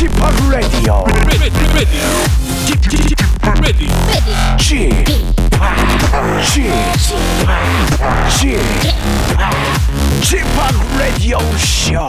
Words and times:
Chip, 0.00 0.08
Chip, 8.30 8.62
Chip 10.22 10.46
Radio 10.96 11.38
Show. 11.58 12.08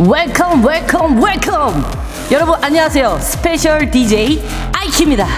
웰컴 0.00 0.64
웰컴 0.66 1.22
웰컴 1.22 1.84
여러분 2.32 2.56
안녕하세요 2.64 3.20
스페셜 3.20 3.88
DJ 3.92 4.42
아이키입니다 4.72 5.28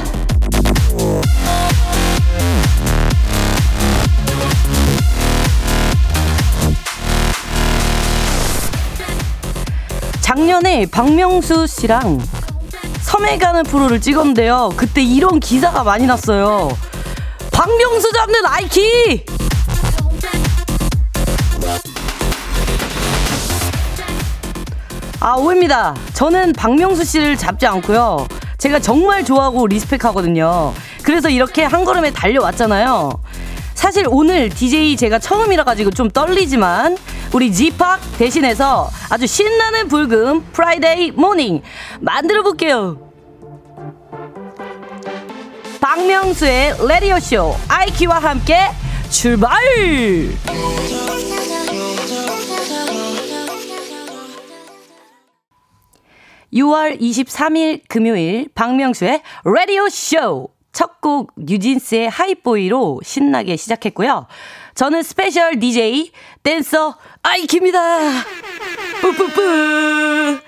작년에 10.37 10.85
박명수 10.85 11.67
씨랑 11.67 12.21
섬에 13.01 13.39
가는 13.39 13.63
프로를 13.63 14.03
찍었는데요 14.03 14.71
그때 14.77 15.03
이런 15.03 15.41
기사가 15.41 15.83
많이 15.83 16.05
났어요 16.05 16.69
박명수 17.51 18.13
잡는 18.13 18.45
아이키 18.45 19.25
아, 25.21 25.37
오해입니다. 25.37 25.97
저는 26.13 26.53
박명수 26.53 27.03
씨를 27.03 27.39
잡지 27.39 27.67
않고요. 27.67 28.29
제가 28.59 28.79
정말 28.79 29.25
좋아하고 29.25 29.67
리스펙하거든요. 29.67 30.75
그래서 31.03 31.31
이렇게 31.31 31.65
한 31.65 31.85
걸음에 31.87 32.13
달려왔잖아요. 32.13 33.11
사실 33.75 34.07
오늘 34.09 34.51
DJ 34.51 34.97
제가 34.97 35.19
처음이라 35.19 35.65
가지고 35.65 35.91
좀 35.91 36.11
떨리지만 36.11 36.97
우리 37.33 37.53
G-Park 37.53 38.01
대신해서 38.19 38.89
아주 39.11 39.27
신나는 39.27 39.89
불금 39.89 40.43
Friday 40.53 41.11
morning 41.13 41.63
만들어 42.01 42.43
볼게요. 42.43 42.99
박명수의 45.81 46.77
라디오 46.89 47.19
쇼 47.19 47.55
아이키와 47.69 48.19
함께 48.19 48.57
출발! 49.11 49.57
6월 56.53 57.01
23일 57.01 57.83
금요일 57.89 58.49
박명수의 58.55 59.23
라디오 59.45 59.89
쇼 59.89 60.49
첫 60.77 61.01
곡 61.01 61.33
뉴진스의 61.37 62.11
Hype 62.11 62.51
Boy로 62.51 63.01
신나게 63.03 63.57
시작했고요. 63.57 64.27
저는 64.75 65.05
special 65.05 65.59
DJ 65.61 66.11
댄서 66.43 66.97
아이키입니다. 67.23 67.79
뿌뿌뿌. 69.01 70.39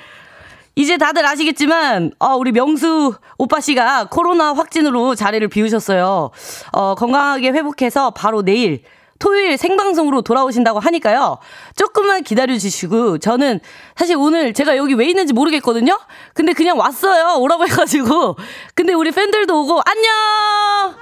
이제 0.74 0.98
다들 0.98 1.24
아시겠지만 1.24 2.10
어, 2.18 2.34
우리 2.34 2.52
명수 2.52 3.14
오빠 3.38 3.60
씨가 3.60 4.08
코로나 4.10 4.52
확진으로 4.52 5.14
자리를 5.14 5.46
비우셨어요. 5.48 6.30
어, 6.72 6.94
건강하게 6.96 7.50
회복해서 7.52 8.10
바로 8.10 8.42
내일 8.42 8.82
토요일 9.18 9.56
생방송으로 9.56 10.22
돌아오신다고 10.22 10.78
하니까요. 10.78 11.38
조금만 11.76 12.22
기다려주시고, 12.22 13.18
저는 13.18 13.60
사실 13.96 14.16
오늘 14.16 14.52
제가 14.52 14.76
여기 14.76 14.94
왜 14.94 15.06
있는지 15.06 15.32
모르겠거든요? 15.32 15.98
근데 16.34 16.52
그냥 16.52 16.78
왔어요. 16.78 17.38
오라고 17.40 17.66
해가지고. 17.66 18.36
근데 18.74 18.92
우리 18.92 19.10
팬들도 19.10 19.60
오고, 19.62 19.80
안녕! 19.84 20.94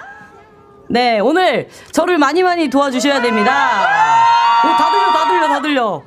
네, 0.88 1.18
오늘 1.18 1.68
저를 1.92 2.16
많이 2.16 2.42
많이 2.42 2.70
도와주셔야 2.70 3.20
됩니다. 3.20 3.52
오, 4.64 4.68
다 4.76 4.90
들려, 4.90 5.12
다 5.12 5.28
들려, 5.28 5.48
다 5.48 5.62
들려. 5.62 6.02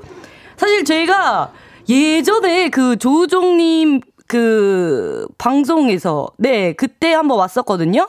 사실 0.57 0.85
저희가 0.85 1.51
예전에 1.87 2.69
그 2.69 2.97
조우종님 2.97 4.01
그 4.27 5.27
방송에서, 5.37 6.29
네, 6.37 6.73
그때 6.73 7.13
한번 7.13 7.39
왔었거든요? 7.39 8.07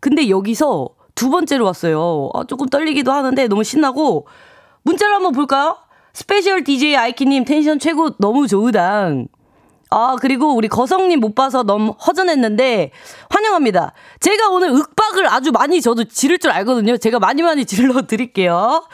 근데 0.00 0.28
여기서 0.28 0.88
두 1.18 1.30
번째로 1.30 1.64
왔어요. 1.64 2.30
아, 2.32 2.44
조금 2.44 2.68
떨리기도 2.68 3.10
하는데 3.10 3.48
너무 3.48 3.64
신나고 3.64 4.28
문자를 4.82 5.16
한번 5.16 5.32
볼까요? 5.32 5.76
special 6.12 6.62
DJ 6.62 6.94
아이키님 6.94 7.44
텐션 7.44 7.80
최고 7.80 8.10
너무 8.18 8.46
좋으당. 8.46 9.26
아, 9.90 10.14
그리고 10.20 10.54
우리 10.54 10.68
거성님 10.68 11.18
못 11.18 11.34
봐서 11.34 11.64
너무 11.64 11.96
허전했는데, 12.06 12.92
환영합니다. 13.30 13.94
제가 14.20 14.50
오늘 14.50 14.70
윽박을 14.70 15.28
아주 15.28 15.50
많이 15.50 15.80
저도 15.80 16.04
지를 16.04 16.38
줄 16.38 16.52
알거든요. 16.52 16.98
제가 16.98 17.18
많이 17.18 17.42
많이 17.42 17.64
질러 17.66 18.02
드릴게요. 18.02 18.86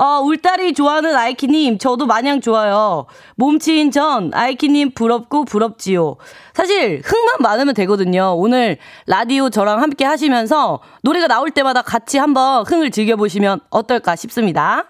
어, 0.00 0.20
울딸이 0.22 0.72
좋아하는 0.72 1.14
아이키님, 1.14 1.76
저도 1.76 2.06
마냥 2.06 2.40
좋아요. 2.40 3.04
몸치인 3.36 3.90
전, 3.90 4.30
아이키님 4.32 4.92
부럽고 4.92 5.44
부럽지요. 5.44 6.16
사실, 6.54 7.02
흥만 7.04 7.36
많으면 7.40 7.74
되거든요. 7.74 8.34
오늘 8.34 8.78
라디오 9.06 9.50
저랑 9.50 9.82
함께 9.82 10.06
하시면서 10.06 10.80
노래가 11.02 11.28
나올 11.28 11.50
때마다 11.50 11.82
같이 11.82 12.16
한번 12.16 12.64
흥을 12.64 12.90
즐겨보시면 12.90 13.60
어떨까 13.68 14.16
싶습니다. 14.16 14.88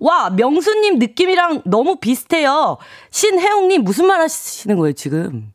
와, 0.00 0.30
명수님 0.30 0.98
느낌이랑 0.98 1.60
너무 1.66 1.96
비슷해요. 1.96 2.78
신혜영님 3.10 3.84
무슨 3.84 4.06
말 4.06 4.22
하시는 4.22 4.74
거예요, 4.74 4.94
지금? 4.94 5.52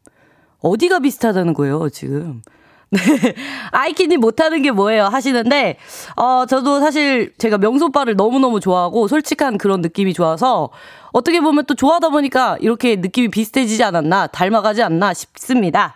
어디가 0.61 0.99
비슷하다는 0.99 1.55
거예요, 1.55 1.89
지금? 1.89 2.43
네. 2.89 2.99
아이키님 3.71 4.19
못하는 4.19 4.61
게 4.61 4.71
뭐예요? 4.71 5.05
하시는데, 5.05 5.77
어, 6.15 6.45
저도 6.45 6.79
사실 6.79 7.33
제가 7.37 7.57
명수 7.57 7.87
오빠를 7.87 8.15
너무너무 8.15 8.59
좋아하고 8.59 9.07
솔직한 9.07 9.57
그런 9.57 9.81
느낌이 9.81 10.13
좋아서 10.13 10.69
어떻게 11.11 11.39
보면 11.41 11.65
또 11.65 11.75
좋아하다 11.75 12.09
보니까 12.09 12.57
이렇게 12.61 12.95
느낌이 12.95 13.29
비슷해지지 13.29 13.83
않았나, 13.83 14.27
닮아가지 14.27 14.83
않나 14.83 15.13
싶습니다. 15.13 15.95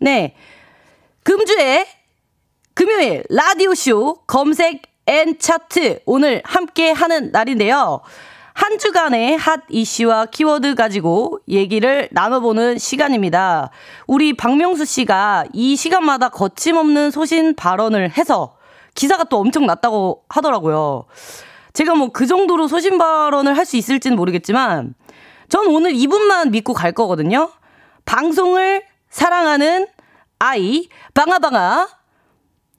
네. 0.00 0.34
금주에 1.22 1.86
금요일 2.74 3.24
라디오쇼 3.30 4.22
검색 4.26 4.82
N 5.06 5.38
차트 5.38 6.00
오늘 6.04 6.42
함께 6.44 6.92
하는 6.92 7.30
날인데요. 7.32 8.00
한 8.58 8.76
주간의 8.76 9.38
핫 9.38 9.60
이슈와 9.68 10.26
키워드 10.26 10.74
가지고 10.74 11.38
얘기를 11.48 12.08
나눠보는 12.10 12.76
시간입니다. 12.76 13.70
우리 14.08 14.36
박명수 14.36 14.84
씨가 14.84 15.44
이 15.52 15.76
시간마다 15.76 16.28
거침없는 16.28 17.12
소신 17.12 17.54
발언을 17.54 18.18
해서 18.18 18.56
기사가 18.96 19.22
또 19.24 19.38
엄청 19.38 19.64
났다고 19.66 20.24
하더라고요. 20.28 21.04
제가 21.72 21.94
뭐 21.94 22.08
그 22.12 22.26
정도로 22.26 22.66
소신 22.66 22.98
발언을 22.98 23.56
할 23.56 23.64
수 23.64 23.76
있을지는 23.76 24.16
모르겠지만 24.16 24.94
전 25.48 25.68
오늘 25.68 25.92
이분만 25.94 26.50
믿고 26.50 26.72
갈 26.72 26.90
거거든요. 26.90 27.50
방송을 28.06 28.82
사랑하는 29.08 29.86
아이 30.40 30.88
방아방아 31.14 31.86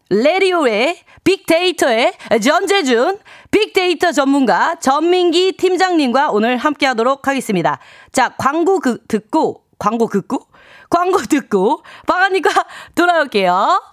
레디오의 0.09 0.97
빅데이터의 1.23 2.13
전재준 2.41 3.19
빅데이터 3.51 4.11
전문가 4.11 4.75
전민기 4.79 5.53
팀장님과 5.53 6.31
오늘 6.31 6.57
함께 6.57 6.87
하도록 6.87 7.27
하겠습니다. 7.27 7.79
자, 8.11 8.33
광고 8.37 8.79
그, 8.79 9.05
듣고, 9.07 9.65
광고 9.77 10.07
듣고, 10.07 10.47
광고 10.89 11.19
듣고, 11.19 11.83
방아님과 12.07 12.49
돌아올게요. 12.95 13.83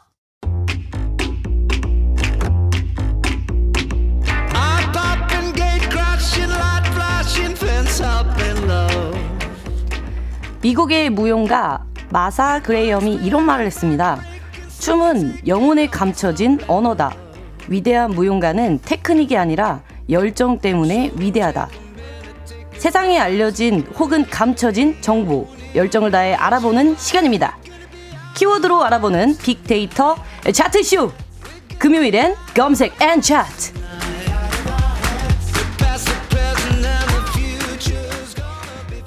미국의 10.62 11.10
무용가 11.10 11.84
마사 12.10 12.60
그레이엄이 12.62 13.16
이런 13.16 13.44
말을 13.44 13.66
했습니다. 13.66 14.35
춤은 14.86 15.40
영혼에 15.48 15.88
감춰진 15.88 16.60
언어다. 16.68 17.12
위대한 17.66 18.12
무용가는 18.12 18.78
테크닉이 18.84 19.36
아니라 19.36 19.82
열정 20.08 20.60
때문에 20.60 21.10
위대하다. 21.16 21.68
세상에 22.76 23.18
알려진 23.18 23.84
혹은 23.98 24.24
감춰진 24.24 24.96
정보, 25.00 25.48
열정을 25.74 26.12
다해 26.12 26.34
알아보는 26.34 26.94
시간입니다. 26.98 27.58
키워드로 28.36 28.84
알아보는 28.84 29.36
빅데이터 29.38 30.18
차트쇼! 30.54 31.10
금요일엔 31.80 32.36
검색 32.54 32.94
N 33.02 33.20
차트! 33.20 33.72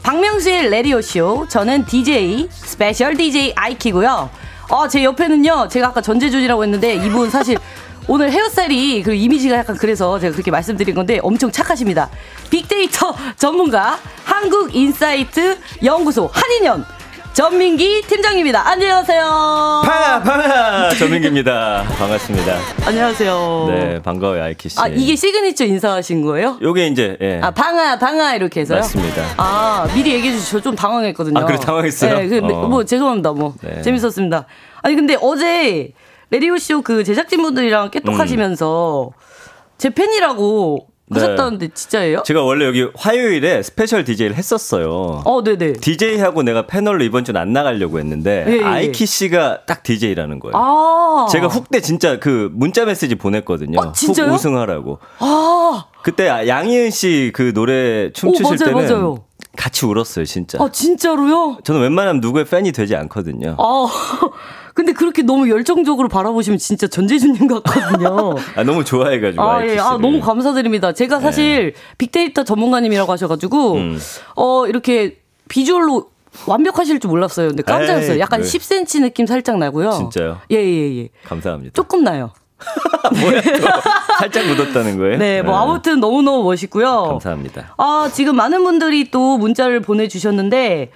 박명수의 0.04 0.72
라디오쇼. 0.72 1.48
저는 1.48 1.86
DJ, 1.86 2.50
special 2.52 3.16
DJ 3.16 3.54
아이키고요. 3.56 4.39
어, 4.70 4.88
제 4.88 5.04
옆에는요, 5.04 5.68
제가 5.68 5.88
아까 5.88 6.02
전재준이라고 6.02 6.64
했는데, 6.64 6.96
이분 6.96 7.30
사실 7.30 7.58
오늘 8.08 8.32
헤어스타일이 8.32 9.04
그 9.04 9.14
이미지가 9.14 9.58
약간 9.58 9.76
그래서 9.78 10.20
제가 10.20 10.34
그렇게 10.34 10.50
말씀드린 10.50 10.96
건데 10.96 11.20
엄청 11.22 11.52
착하십니다. 11.52 12.10
빅데이터 12.50 13.16
전문가 13.36 14.00
한국인사이트 14.26 15.60
연구소 15.84 16.28
한인연 16.34 16.86
전민기 17.34 18.02
팀장입니다. 18.02 18.68
안녕하세요. 18.68 19.24
방가 19.86 20.24
방가 20.24 20.90
전민기입니다. 20.90 21.84
반갑습니다. 21.98 22.58
안녕하세요. 22.86 23.66
네 23.70 24.02
반가워요 24.02 24.44
아이키 24.44 24.68
씨. 24.68 24.78
아 24.80 24.88
이게 24.88 25.16
시그니처 25.16 25.64
인사하신 25.66 26.26
거예요? 26.26 26.58
요게 26.62 26.88
이제 26.88 27.18
예. 27.22 27.40
아 27.42 27.52
방가 27.52 27.98
방가 27.98 28.36
이렇게 28.36 28.62
해서요? 28.62 28.80
맞습니다. 28.80 29.24
아 29.38 29.88
미리 29.94 30.14
얘기해 30.16 30.34
주셔서 30.34 30.60
좀 30.62 30.76
당황했거든요. 30.76 31.40
아, 31.40 31.46
그래, 31.46 31.58
당황했어요? 31.58 32.18
네, 32.18 32.28
그, 32.28 32.38
어. 32.44 32.68
뭐 32.68 32.84
죄송합니다. 32.84 33.32
뭐 33.32 33.54
네. 33.62 33.82
재밌었습니다. 33.84 34.46
아니 34.82 34.96
근데 34.96 35.16
어제 35.22 35.94
라디오 36.32 36.58
쇼 36.58 36.82
그 36.82 37.04
제작진 37.06 37.42
분들이랑 37.42 37.92
깨톡하시면서 37.92 39.12
제 39.78 39.90
팬이라고 39.92 40.76
음. 40.76 40.90
네. 40.90 40.96
하셨다는데 41.12 41.70
진짜예요? 41.74 42.24
제가 42.24 42.44
원래 42.44 42.66
여기 42.66 42.88
화요일에 42.96 43.64
special 43.64 44.04
DJ를 44.04 44.36
했었어요. 44.36 45.22
어, 45.26 45.44
네네. 45.44 45.74
DJ하고 45.74 46.44
내가 46.44 46.68
패널로 46.68 47.04
이번 47.04 47.24
주는 47.24 47.40
안 47.40 47.52
나가려고 47.54 48.00
했는데 48.00 48.46
예, 48.48 48.52
예, 48.54 48.58
예. 48.60 48.64
아이키 48.64 49.06
씨가 49.06 49.66
딱 49.66 49.84
DJ라는 49.84 50.40
거예요. 50.40 50.54
아, 50.56 51.28
제가 51.32 51.48
훅 51.48 51.70
때 51.70 51.82
진짜 51.82 52.20
그 52.20 52.50
문자 52.54 52.86
메시지 52.86 53.16
보냈거든요. 53.16 53.80
어, 53.80 53.92
진짜요? 53.92 54.28
훅 54.28 54.36
우승하라고. 54.36 55.00
아, 55.20 55.86
그때 56.04 56.28
양희은 56.28 56.92
씨 56.92 57.32
그 57.34 57.54
노래 57.54 58.12
춤추실 58.14 58.46
오, 58.46 58.50
맞아요, 58.50 58.58
때는 58.58 58.74
맞아요. 58.96 59.24
같이 59.58 59.86
울었어요, 59.86 60.26
진짜. 60.26 60.58
아 60.62 60.70
진짜로요? 60.72 61.58
저는 61.64 61.82
웬만하면 61.82 62.22
누구의 62.22 62.46
팬이 62.46 62.72
되지 62.72 62.96
않거든요. 62.96 63.56
아, 63.58 63.88
근데 64.74 64.94
그렇게 64.94 65.22
너무 65.22 65.50
열정적으로 65.50 66.08
바라보시면 66.08 66.60
진짜 66.60 66.88
전재준님 66.88 67.48
같거든요. 67.48 68.36
아, 68.56 68.64
너무 68.64 68.86
좋아해가지고. 68.86 69.44
아, 69.44 69.66
예. 69.68 69.78
아. 69.78 69.98
너무 69.98 70.22
감사드립니다. 70.22 70.94
제가 70.94 71.20
사실 71.20 71.74
빅데이터 71.98 72.44
전문가님이라고 72.44 73.12
하셔가지고, 73.12 73.74
네. 73.76 73.82
음. 73.82 74.00
어, 74.36 74.68
이렇게 74.68 75.18
비주얼로 75.50 76.10
완벽하실 76.48 77.00
줄 77.00 77.10
몰랐어요. 77.10 77.50
근데 77.50 77.64
깜짝 77.64 77.94
놀랐어요. 77.96 78.20
약간 78.20 78.42
네. 78.42 78.48
10cm 78.48 79.02
느낌 79.02 79.26
살짝 79.26 79.58
나고요. 79.58 79.92
진짜요? 79.92 80.40
예, 80.52 80.58
예, 80.58 80.98
예. 81.00 81.10
감사합니다. 81.26 81.74
조금 81.74 82.04
나요. 82.04 82.32
뭐야 83.22 83.42
또 83.42 83.68
살짝 84.20 84.46
묻었다는 84.46 84.98
거예요? 84.98 85.18
네, 85.18 85.42
뭐 85.42 85.58
아무튼 85.58 86.00
너무너무 86.00 86.44
멋있고요. 86.44 87.08
감사합니다. 87.08 87.74
아, 87.78 88.10
지금 88.14 88.36
많은 88.36 88.64
분들이 88.64 89.10
또 89.12 89.38
문자를 89.38 89.82
보내 89.82 90.08
주셨는데, 90.08 90.92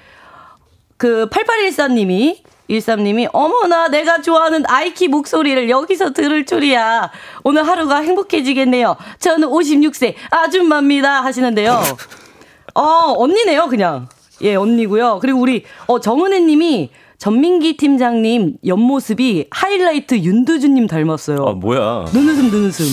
그 0.98 1.27
8814님이, 1.30 2.38
13님이, 2.69 3.30
어머나, 3.31 3.89
내가 3.89 4.21
좋아하는 4.21 4.63
아이키 4.68 5.07
목소리를 5.07 5.69
여기서 5.69 6.13
들을 6.13 6.45
줄이야. 6.45 7.12
오늘 7.44 7.68
하루가 7.68 7.98
행복해지겠네요. 7.98 8.95
저는 9.19 9.50
56세 9.50 10.16
아줌마입니다. 10.31 11.24
하시는데요. 11.24 11.81
어, 12.75 13.13
언니네요, 13.18 13.68
그냥. 13.68 14.07
예, 14.42 14.56
언니고요. 14.56 15.19
그리고 15.21 15.39
우리, 15.39 15.63
어, 15.88 16.00
정은혜 16.00 16.39
님이 16.42 16.89
전민기 17.24 17.78
팀장님 17.78 18.58
옆모습이 18.66 19.48
하이라이트 19.50 20.16
윤두준님 20.16 20.88
닮았어요. 20.88 21.38
아 21.48 21.52
뭐야? 21.54 22.04
눈웃음, 22.14 22.52
눈웃음. 22.52 22.86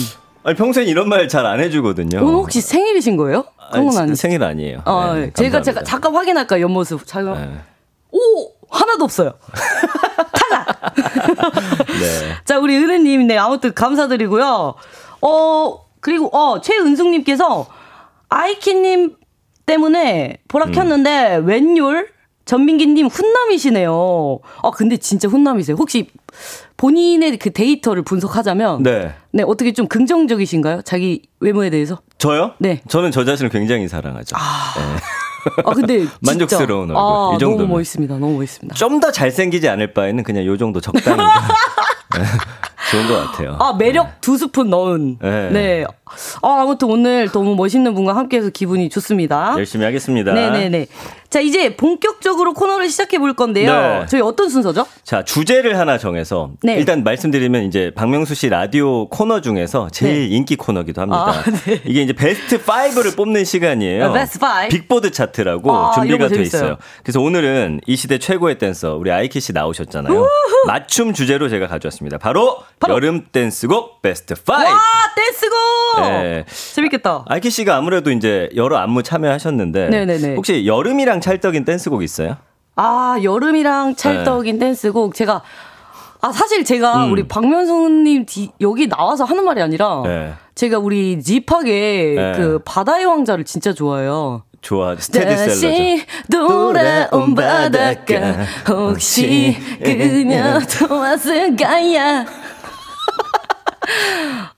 아니 0.43 0.55
평소엔 0.55 0.87
이런 0.87 1.09
말 1.09 1.27
잘 1.27 1.45
안 1.45 1.59
해주거든요. 1.59 2.19
오늘 2.21 2.35
혹시 2.35 2.61
생일이신 2.61 3.17
거예요? 3.17 3.43
그런 3.73 3.87
건 3.87 3.97
아니. 3.97 4.15
생일 4.15 4.41
아니에요. 4.41 4.83
어, 4.85 5.15
네, 5.15 5.31
제가 5.33 5.33
감사합니다. 5.33 5.61
제가 5.63 5.83
잠깐 5.83 6.15
확인할까요 6.15 6.61
옆모습. 6.63 7.05
잠깐. 7.05 7.41
네. 7.41 7.57
오 8.11 8.19
하나도 8.69 9.03
없어요. 9.03 9.33
네. 11.99 12.35
자 12.45 12.57
우리 12.57 12.77
은혜님 12.77 13.27
네 13.27 13.37
아무튼 13.37 13.73
감사드리고요. 13.73 14.75
어 15.23 15.79
그리고 15.99 16.27
어 16.33 16.61
최은숙님께서 16.61 17.67
아이키님 18.29 19.17
때문에 19.65 20.37
보라 20.47 20.67
음. 20.67 20.71
켰는데 20.71 21.41
웬열 21.43 22.07
전민기님 22.45 23.07
훈남이시네요. 23.07 24.39
아 24.63 24.71
근데 24.71 24.97
진짜 24.97 25.27
훈남이세요. 25.27 25.75
혹시 25.77 26.07
본인의 26.77 27.37
그 27.37 27.51
데이터를 27.51 28.03
분석하자면 28.03 28.83
네. 28.83 29.13
네, 29.31 29.43
어떻게 29.45 29.73
좀 29.73 29.87
긍정적이신가요? 29.87 30.81
자기 30.81 31.21
외모에 31.39 31.69
대해서? 31.69 31.99
저요? 32.17 32.53
네. 32.57 32.81
저는 32.87 33.11
저 33.11 33.23
자신을 33.23 33.49
굉장히 33.51 33.87
사랑하죠. 33.87 34.35
아 34.37 34.73
근데 35.73 35.99
진짜. 35.99 36.15
만족스러운 36.21 36.89
얼굴. 36.91 36.95
아, 36.97 37.31
이 37.35 37.39
정도면. 37.39 37.57
너무 37.67 37.73
멋있습니다. 37.77 38.13
너무 38.17 38.37
멋있습니다. 38.37 38.75
좀 38.75 38.99
더 38.99 39.11
잘생기지 39.11 39.67
않을 39.69 39.93
바에는 39.93 40.23
그냥 40.23 40.45
요 40.45 40.57
정도 40.57 40.79
적당히 40.81 41.17
네, 42.13 42.23
좋은 42.91 43.07
것 43.07 43.15
같아요. 43.31 43.55
아, 43.59 43.73
매력 43.73 44.19
두 44.21 44.37
스푼 44.37 44.69
넣은. 44.69 45.17
네. 45.21 45.49
네. 45.49 45.85
아, 46.43 46.61
아무튼 46.61 46.89
오늘 46.89 47.29
너무 47.31 47.55
멋있는 47.55 47.93
분과 47.95 48.15
함께해서 48.15 48.49
기분이 48.49 48.89
좋습니다. 48.89 49.53
열심히 49.57 49.85
하겠습니다. 49.85 50.33
네네네. 50.33 50.87
자, 51.31 51.39
이제 51.39 51.77
본격적으로 51.77 52.53
코너를 52.53 52.89
시작해 52.89 53.17
볼 53.17 53.33
건데요. 53.33 53.71
네. 53.71 54.05
저희 54.09 54.19
어떤 54.19 54.49
순서죠? 54.49 54.85
자, 55.05 55.23
주제를 55.23 55.79
하나 55.79 55.97
정해서 55.97 56.51
네. 56.61 56.75
일단 56.75 57.05
말씀드리면 57.05 57.63
이제 57.63 57.93
박명수 57.95 58.35
씨 58.35 58.49
라디오 58.49 59.07
코너 59.07 59.39
중에서 59.39 59.87
제일 59.93 60.27
네. 60.29 60.35
인기 60.35 60.57
코너기도 60.57 60.99
합니다. 60.99 61.29
아, 61.29 61.43
네. 61.65 61.81
이게 61.85 62.01
이제 62.01 62.11
베스트 62.11 62.61
5를 62.61 63.15
뽑는 63.15 63.45
시간이에요. 63.45 64.07
아, 64.07 64.11
best 64.11 64.39
five? 64.39 64.75
빅보드 64.75 65.11
차트라고 65.11 65.73
아, 65.73 65.91
준비가 65.93 66.27
돼. 66.27 66.41
있어요. 66.41 66.75
그래서 67.01 67.21
오늘은 67.21 67.79
이 67.87 67.95
시대 67.95 68.17
최고의 68.17 68.57
댄서 68.57 68.97
우리 68.97 69.09
아이키 69.09 69.39
씨 69.39 69.53
나오셨잖아요. 69.53 70.27
맞춤 70.67 71.13
주제로 71.13 71.47
제가 71.47 71.67
가져왔습니다. 71.67 72.17
바로, 72.17 72.57
바로. 72.77 72.95
여름 72.95 73.23
댄스곡 73.31 74.01
베스트 74.01 74.33
5. 74.33 74.51
와, 74.51 74.65
댄스곡! 75.15 76.01
네. 76.01 76.45
재밌겠다. 76.75 77.23
아이키 77.29 77.49
씨가 77.49 77.77
아무래도 77.77 78.11
이제 78.11 78.49
여러 78.57 78.77
안무 78.79 79.01
참여하셨는데 79.03 79.87
네네네. 79.87 80.35
혹시 80.35 80.65
여름이랑 80.65 81.20
찰떡인 81.21 81.65
댄스곡 81.65 82.03
있어요? 82.03 82.37
아, 82.75 83.17
여름이랑 83.21 83.95
찰떡인 83.95 84.59
댄스곡. 84.59 85.13
제가, 85.15 85.41
아, 86.21 86.31
사실 86.31 86.63
제가 86.65 87.05
음. 87.05 87.11
우리 87.11 87.27
박명수님 87.27 88.25
뒤- 88.25 88.51
여기 88.61 88.87
나와서 88.87 89.23
하는 89.23 89.43
말이 89.45 89.61
아니라, 89.61 90.01
네. 90.05 90.33
제가 90.55 90.79
우리 90.79 91.21
집하게 91.21 92.13
네. 92.15 92.33
그 92.35 92.59
바다의 92.65 93.05
왕자를 93.05 93.45
진짜 93.45 93.73
좋아해요. 93.73 94.43
좋아 94.61 94.95
스테디셀러죠. 94.95 96.03
돌아온 96.31 97.33
바닷가 97.33 98.45
혹시 98.69 99.57
그녀도 99.83 100.95
왔을까야 100.99 102.25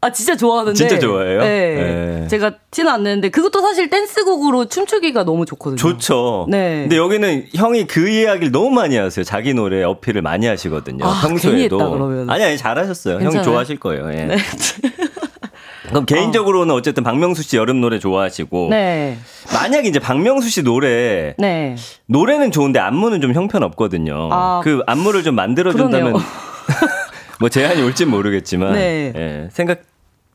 아 0.01 0.11
진짜 0.11 0.35
좋아하는데 0.35 0.75
진짜 0.75 0.99
좋아해요? 0.99 1.39
네. 1.39 1.75
네. 1.75 2.27
제가 2.27 2.55
티는 2.71 2.91
안 2.91 3.03
내는데 3.03 3.29
그것도 3.29 3.61
사실 3.61 3.89
댄스곡으로 3.89 4.65
춤추기가 4.65 5.23
너무 5.23 5.45
좋거든요 5.45 5.77
좋죠. 5.77 6.47
네. 6.49 6.81
근데 6.81 6.97
여기는 6.97 7.47
형이 7.55 7.87
그 7.87 8.09
이야기를 8.09 8.51
너무 8.51 8.69
많이 8.69 8.97
하세요. 8.97 9.23
자기 9.23 9.53
노래 9.53 9.81
어필을 9.83 10.21
많이 10.21 10.45
하시거든요. 10.45 11.05
아, 11.05 11.21
평소에도. 11.21 12.25
아니 12.27 12.43
아니 12.43 12.57
잘하셨어요. 12.57 13.15
형 13.15 13.21
괜찮아요? 13.21 13.43
좋아하실 13.43 13.79
거예요. 13.79 14.11
예. 14.11 14.37
그럼 15.87 16.05
개인적으로는 16.05 16.73
어 16.75 16.81
쨌든 16.81 17.03
박명수 17.03 17.43
씨 17.43 17.55
여름 17.55 17.79
노래 17.79 17.99
좋아하시고 17.99 18.67
네. 18.71 19.17
만약 19.53 19.85
이제 19.85 19.99
박명수 19.99 20.49
씨 20.49 20.63
노래 20.63 21.33
네. 21.37 21.75
노래는 22.07 22.51
좋은데 22.51 22.79
안무는 22.79 23.21
좀 23.21 23.33
형편없거든요. 23.33 24.29
아, 24.31 24.61
그 24.63 24.81
안무를 24.87 25.23
좀 25.23 25.35
만들어 25.35 25.71
준다면. 25.71 26.15
뭐 27.43 27.49
제한이 27.49 27.81
올진 27.81 28.09
모르겠지만 28.09 28.71
네. 28.71 29.11
예, 29.13 29.49
생각 29.51 29.81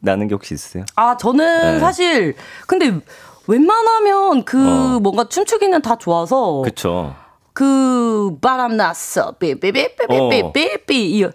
나는 0.00 0.28
게 0.28 0.34
혹시 0.34 0.52
있으세요? 0.52 0.84
아 0.94 1.16
저는 1.16 1.76
네. 1.76 1.80
사실 1.80 2.34
근데 2.66 3.00
웬만하면 3.46 4.44
그 4.44 4.58
어. 4.58 5.00
뭔가 5.00 5.26
춤추기는 5.26 5.80
다 5.80 5.96
좋아서 5.96 6.60
그쵸. 6.62 7.14
그 7.54 8.36
바람 8.42 8.76
났어 8.76 9.32
삐삐삐삐삐삐삐 9.38 11.24
어. 11.24 11.30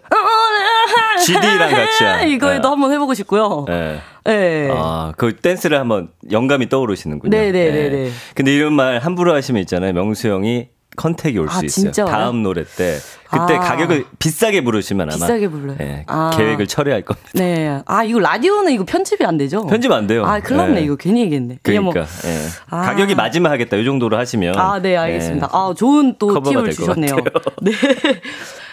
GD랑 1.26 1.60
어, 1.60 1.64
어, 1.64 1.66
어, 1.66 1.70
같이 1.70 2.04
이거에도 2.30 2.62
네. 2.62 2.68
예. 2.68 2.70
한번 2.70 2.92
해보고 2.92 3.14
싶고요. 3.14 3.64
네. 3.66 3.98
네. 4.24 4.70
아, 4.72 5.12
그 5.16 5.34
댄스를 5.34 5.80
한번 5.80 6.10
영감이 6.30 6.68
떠오르시는군요. 6.68 7.36
네네네. 7.36 7.88
네. 7.88 8.10
근데 8.36 8.54
이런 8.54 8.74
말 8.74 9.00
함부로 9.00 9.34
하시면 9.34 9.60
있잖아요. 9.62 9.92
명수 9.92 10.28
형이 10.28 10.68
컨택이 10.96 11.38
올수 11.38 11.58
아, 11.58 11.62
있어요. 11.64 12.06
다음 12.06 12.42
노래 12.42 12.62
때 12.64 12.98
그때 13.38 13.56
아. 13.56 13.60
가격을 13.60 14.04
비싸게 14.18 14.62
부르시면 14.64 15.08
아마 15.10 15.14
비싸게 15.14 15.48
불러요? 15.48 15.76
예, 15.80 16.04
아. 16.06 16.30
계획을 16.36 16.66
처리할 16.66 17.02
겁니다. 17.02 17.30
네. 17.34 17.82
아 17.86 18.04
이거 18.04 18.20
라디오는 18.20 18.72
이거 18.72 18.84
편집이 18.84 19.24
안 19.24 19.36
되죠? 19.36 19.66
편집 19.66 19.90
안 19.92 20.06
돼요. 20.06 20.24
아 20.24 20.40
큰일났네 20.40 20.74
네. 20.74 20.82
이거 20.82 20.96
괜히 20.96 21.22
얘기했네. 21.22 21.54
뭐- 21.54 21.92
그러니까 21.92 22.00
예. 22.26 22.38
아. 22.70 22.82
가격이 22.82 23.14
맞으면 23.14 23.50
하겠다. 23.50 23.76
이 23.76 23.84
정도로 23.84 24.16
하시면 24.16 24.58
아, 24.58 24.80
네, 24.80 24.96
알겠습니다. 24.96 25.46
예. 25.46 25.50
아, 25.52 25.74
좋은 25.76 26.14
또 26.18 26.42
팁을 26.42 26.70
주셨네요. 26.72 27.16
네. 27.62 27.72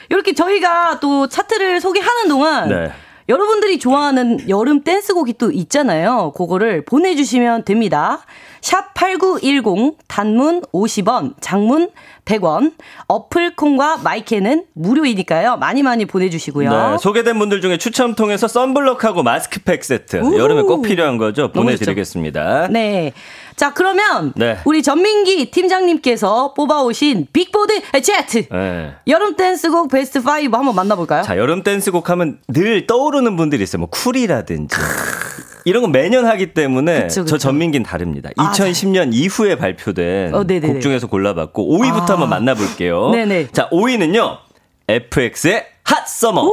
이렇게 0.09 0.33
저희가 0.33 0.99
또 0.99 1.27
차트를 1.27 1.79
소개하는 1.81 2.27
동안 2.27 2.69
네. 2.69 2.91
여러분들이 3.31 3.79
좋아하는 3.79 4.49
여름 4.49 4.83
댄스곡이 4.83 5.35
또 5.37 5.51
있잖아요. 5.51 6.33
그거를 6.35 6.83
보내주시면 6.83 7.63
됩니다. 7.63 8.25
샵 8.59 8.93
8910, 8.93 9.97
단문 10.07 10.61
50원, 10.73 11.35
장문 11.39 11.89
100원, 12.25 12.73
어플 13.07 13.55
콩과 13.55 13.97
마이케는 14.03 14.65
무료이니까요. 14.73 15.57
많이 15.57 15.81
많이 15.81 16.05
보내주시고요. 16.05 16.69
네, 16.69 16.97
소개된 16.99 17.39
분들 17.39 17.61
중에 17.61 17.77
추첨 17.77 18.15
통해서 18.15 18.47
sunblock하고 18.47 19.23
마스크팩 19.23 19.83
세트. 19.83 20.37
여름에 20.37 20.63
꼭 20.63 20.81
필요한 20.81 21.17
거죠. 21.17 21.51
보내드리겠습니다. 21.51 22.67
네. 22.69 23.13
자, 23.55 23.73
그러면 23.73 24.33
네. 24.35 24.57
우리 24.65 24.81
전민기 24.83 25.51
팀장님께서 25.51 26.53
뽑아오신 26.53 27.27
빅보드 27.33 27.81
차트 28.01 28.47
네. 28.49 28.93
여름 29.07 29.35
댄스곡 29.35 29.89
베스트 29.89 30.19
5 30.19 30.21
한번 30.55 30.75
만나볼까요? 30.75 31.23
자, 31.23 31.37
여름 31.37 31.63
댄스곡 31.63 32.09
하면 32.09 32.39
늘 32.47 32.87
떠오르는 32.87 33.35
분들이 33.35 33.63
있어요. 33.63 33.79
뭐 33.81 33.89
쿨이라든지. 33.89 34.75
이런 35.65 35.83
거 35.83 35.87
매년 35.89 36.25
하기 36.25 36.53
때문에 36.53 37.03
그쵸, 37.03 37.21
그쵸. 37.21 37.25
저 37.25 37.37
전민기는 37.37 37.83
다릅니다. 37.83 38.31
아, 38.37 38.51
2010년 38.51 39.13
이후에 39.13 39.55
발표된 39.57 40.33
어, 40.33 40.43
네네네. 40.43 40.73
곡 40.73 40.81
중에서 40.81 41.07
골라봤고 41.07 41.77
5위부터 41.77 42.09
아. 42.09 42.13
한번 42.13 42.29
만나볼게요. 42.29 43.11
네네. 43.11 43.49
자, 43.51 43.69
5위는요. 43.69 44.37
FX의 44.87 45.65
Hot 45.83 46.07
Summer. 46.07 46.41
오! 46.41 46.51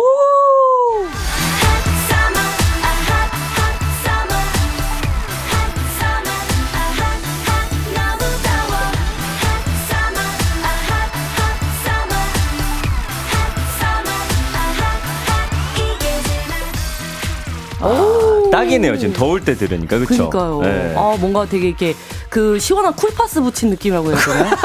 딱이네요. 18.68 18.98
지금 18.98 19.14
더울 19.14 19.44
때 19.44 19.54
들으니까 19.54 19.98
그렇죠. 19.98 20.28
그러니까요. 20.30 20.60
네. 20.62 20.94
아, 20.96 21.16
뭔가 21.18 21.46
되게 21.46 21.68
이렇게 21.68 21.94
그 22.28 22.58
시원한 22.58 22.92
쿨파스 22.94 23.40
붙인 23.40 23.70
느낌이라고 23.70 24.10
해야 24.10 24.18
되나요? 24.18 24.56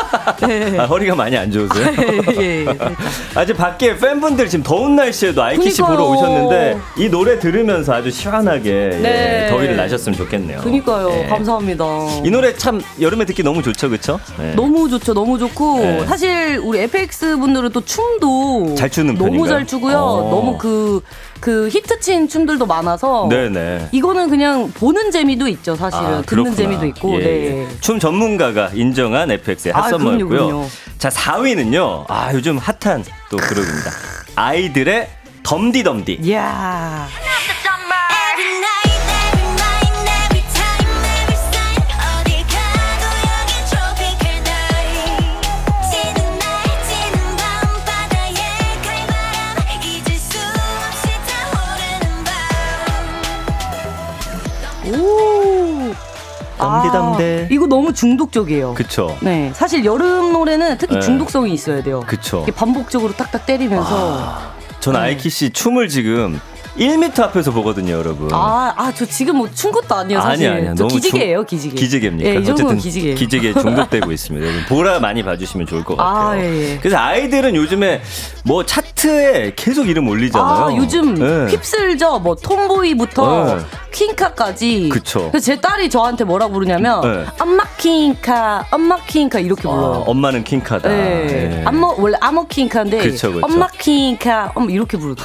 네. 0.74 0.80
아, 0.80 0.86
허리가 0.86 1.16
많이 1.16 1.38
안 1.38 1.50
좋으세요? 1.50 1.88
예, 2.40 2.66
예. 2.66 2.66
아직 3.36 3.54
밖에 3.54 3.96
팬분들 3.98 4.50
지금 4.50 4.64
더운 4.64 4.96
날씨에도 4.96 5.42
아이키씨. 5.42 5.82
보러 5.82 6.06
오셨는데 6.06 6.80
이 6.98 7.10
노래 7.10 7.40
들으면서 7.40 7.94
아주 7.94 8.12
시원하게 8.12 9.00
네. 9.02 9.46
예, 9.46 9.50
더위를 9.50 9.76
나셨으면 9.78 10.18
좋겠네요. 10.18 10.60
그니까요. 10.62 11.10
예. 11.12 11.28
감사합니다. 11.28 11.86
이 12.24 12.30
노래 12.30 12.54
참 12.56 12.82
여름에 13.00 13.26
듣기 13.26 13.44
너무 13.44 13.64
좋죠, 13.64 13.90
그렇죠? 13.90 14.20
너무 14.56 14.90
좋죠, 14.90 15.14
너무 15.14 15.40
좋고 15.40 15.80
네. 15.80 16.06
사실 16.06 16.60
우리 16.62 16.80
FX 16.80 17.38
분들은 17.38 17.72
또 17.72 17.82
춤도 17.82 18.76
잘 18.76 18.90
추는 18.90 19.16
너무 19.16 19.30
편인가요? 19.32 19.50
잘 19.54 19.68
추고요. 19.68 19.98
어. 19.98 20.30
너무 20.30 20.58
그 20.58 21.02
그 21.44 21.68
히트친 21.68 22.30
춤들도 22.30 22.66
많아서 22.66 23.28
네네. 23.30 23.90
이거는 23.92 24.30
그냥 24.30 24.72
보는 24.72 25.12
재미도 25.12 25.50
있죠, 25.50 25.76
사실은 25.76 26.06
아, 26.06 26.22
듣는. 26.22 26.56
재미도 26.56 26.86
있고. 26.86 27.16
예, 27.16 27.18
네. 27.20 27.26
예. 27.26 27.68
춤 27.82 28.00
전문가가 28.00 28.70
인정한 28.74 29.30
FX의 29.30 29.74
아, 29.74 29.82
핫썸머였고요. 29.82 30.30
그럼요. 30.30 30.70
자, 31.00 31.10
4위는요. 31.10 32.06
아, 32.08 32.34
요즘 32.34 32.58
핫한 32.58 33.04
또 33.30 33.36
그룹입니다. 33.36 33.92
아이들의 34.38 35.10
덤디덤디. 35.44 36.20
이야. 36.24 37.10
오. 54.88 55.94
덤디덤디. 56.58 57.24
아, 57.24 57.48
이거 57.52 57.66
너무 57.68 57.94
중독적이에요. 57.94 58.74
그쵸. 58.76 59.18
네, 59.22 59.52
사실 59.56 59.84
여름 59.84 60.32
노래는 60.34 60.78
특히 60.78 60.96
네. 60.96 61.02
중독성이 61.02 61.52
있어야 61.54 61.82
돼요. 61.84 62.04
그쵸. 62.06 62.46
반복적으로 62.56 63.14
딱딱 63.14 63.46
때리면서 63.46 64.38
전 64.80 64.96
아이키 64.96 65.30
씨 65.30 65.50
춤을 65.50 65.88
지금 65.90 66.40
1m 66.78 67.20
앞에서 67.22 67.52
보거든요, 67.52 67.94
여러분. 67.94 68.30
아, 68.34 68.74
아, 68.76 68.92
저 68.96 69.06
지금 69.06 69.38
뭐 69.38 69.48
춘 69.54 69.72
것도 69.72 69.94
아니에요, 69.94 70.22
사실. 70.22 70.48
아니 70.50 70.58
아니야. 70.60 70.74
저 70.76 70.84
너무 70.84 70.96
기지개예요, 70.96 71.38
중- 71.40 71.46
기지개. 71.46 71.76
기지개입니까? 71.76 72.30
예, 72.30 72.38
어쨌든 72.38 72.78
기지개. 72.78 73.14
기지개에 73.16 73.54
중독되고 73.54 74.10
있습니다. 74.14 74.46
여러분 74.48 74.66
보라 74.68 75.00
많이 75.00 75.22
봐주시면 75.24 75.68
좋을 75.68 75.84
것 75.84 76.00
아, 76.00 76.04
같아요. 76.14 76.44
예, 76.44 76.72
예. 76.74 76.78
그래서 76.80 76.98
아이들은 76.98 77.56
요즘에 77.56 78.02
뭐 78.46 78.66
차트에 78.66 79.54
계속 79.56 79.88
이름 79.88 80.08
올리잖아요. 80.08 80.66
아, 80.66 80.76
요즘 80.76 81.14
네. 81.16 81.52
휩쓸죠. 81.52 82.20
뭐 82.20 82.36
톰보이부터 82.36 83.56
네. 83.58 83.64
퀸카까지. 83.94 84.90
그쵸. 84.90 85.30
그래서 85.32 85.46
제 85.46 85.56
딸이 85.62 85.90
저한테 85.90 86.24
뭐라 86.26 86.48
부르냐면 86.50 87.02
네. 87.02 87.26
엄마 87.40 87.64
퀸카, 87.78 88.68
엄마 88.72 88.98
퀸카 89.06 89.40
이렇게 89.40 89.68
아, 89.68 89.72
불러요. 89.72 90.04
엄마는 90.08 90.44
킹카다. 90.44 90.90
네. 90.90 90.96
네. 91.28 91.62
암모 91.66 91.96
원래 92.00 92.18
암호 92.20 92.46
킹카인데 92.48 92.98
그쵸, 92.98 93.32
그쵸. 93.34 93.46
엄마 93.46 93.68
킹카 93.68 94.52
엄마 94.56 94.72
이렇게 94.72 94.98
부르죠. 94.98 95.24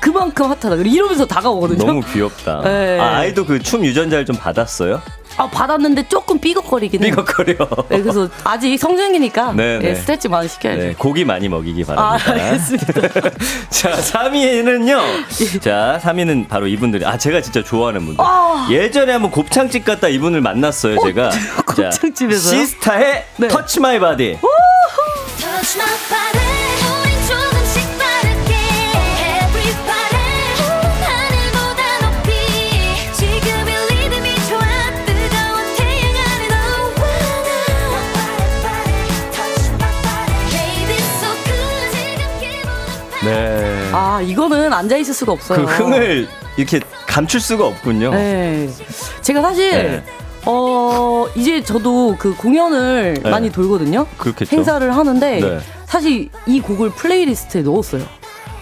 그만큼 0.00 0.46
핫하다. 0.46 0.74
이러면서 0.76 1.26
다가오거든요. 1.26 1.84
너무 1.84 2.00
귀엽다. 2.12 2.60
네. 2.62 2.98
아, 3.00 3.16
아이도 3.18 3.44
그 3.46 3.60
춤 3.60 3.84
유전자를 3.84 4.24
좀 4.24 4.36
받았어요? 4.36 5.00
아 5.36 5.48
받았는데 5.48 6.08
조금 6.08 6.38
삐걱거리긴 6.38 7.04
해요. 7.04 7.10
삐걱거려. 7.10 7.54
네, 7.88 8.00
그래서 8.02 8.28
아직 8.44 8.76
성장기니까 8.78 9.52
네, 9.52 9.78
네. 9.78 9.90
예, 9.90 9.94
스트레치 9.94 10.28
많이 10.28 10.48
시켜야죠. 10.48 10.82
네, 10.82 10.94
고기 10.96 11.24
많이 11.24 11.48
먹이기 11.48 11.84
아, 11.88 12.16
바랍니다. 12.18 12.32
알겠습니다. 12.32 13.20
자, 13.70 13.92
3위는요. 13.92 15.60
자, 15.60 16.00
3위는 16.02 16.48
바로 16.48 16.66
이분들이. 16.66 17.04
아, 17.06 17.16
제가 17.16 17.40
진짜 17.40 17.62
좋아하는 17.62 18.04
분들. 18.04 18.24
아. 18.24 18.68
예전에 18.70 19.12
한번 19.12 19.30
곱창집 19.30 19.84
갔다 19.84 20.08
이분을 20.08 20.40
만났어요, 20.40 20.98
제가. 21.02 21.30
자, 21.30 21.38
곱창집에서요? 21.66 22.58
시스타의 22.58 23.24
네. 23.36 23.48
Touch 23.48 23.80
My 23.80 23.98
Body. 23.98 24.38
우린 24.42 26.49
아 44.20 44.22
이거는 44.22 44.70
앉아 44.70 44.98
있을 44.98 45.14
수가 45.14 45.32
없어요. 45.32 45.64
그 45.64 45.72
흥을 45.72 46.28
이렇게 46.58 46.78
감출 47.06 47.40
수가 47.40 47.66
없군요. 47.66 48.10
네. 48.10 48.68
제가 49.22 49.40
사실 49.40 49.70
네. 49.70 50.04
어 50.44 51.26
이제 51.34 51.62
저도 51.62 52.16
그 52.18 52.34
공연을 52.36 53.14
네. 53.22 53.30
많이 53.30 53.50
돌거든요. 53.50 54.06
그렇겠죠. 54.18 54.54
행사를 54.54 54.94
하는데 54.94 55.40
네. 55.40 55.58
사실 55.86 56.28
이 56.46 56.60
곡을 56.60 56.90
playlist에 56.90 57.62
넣었어요. 57.62 58.02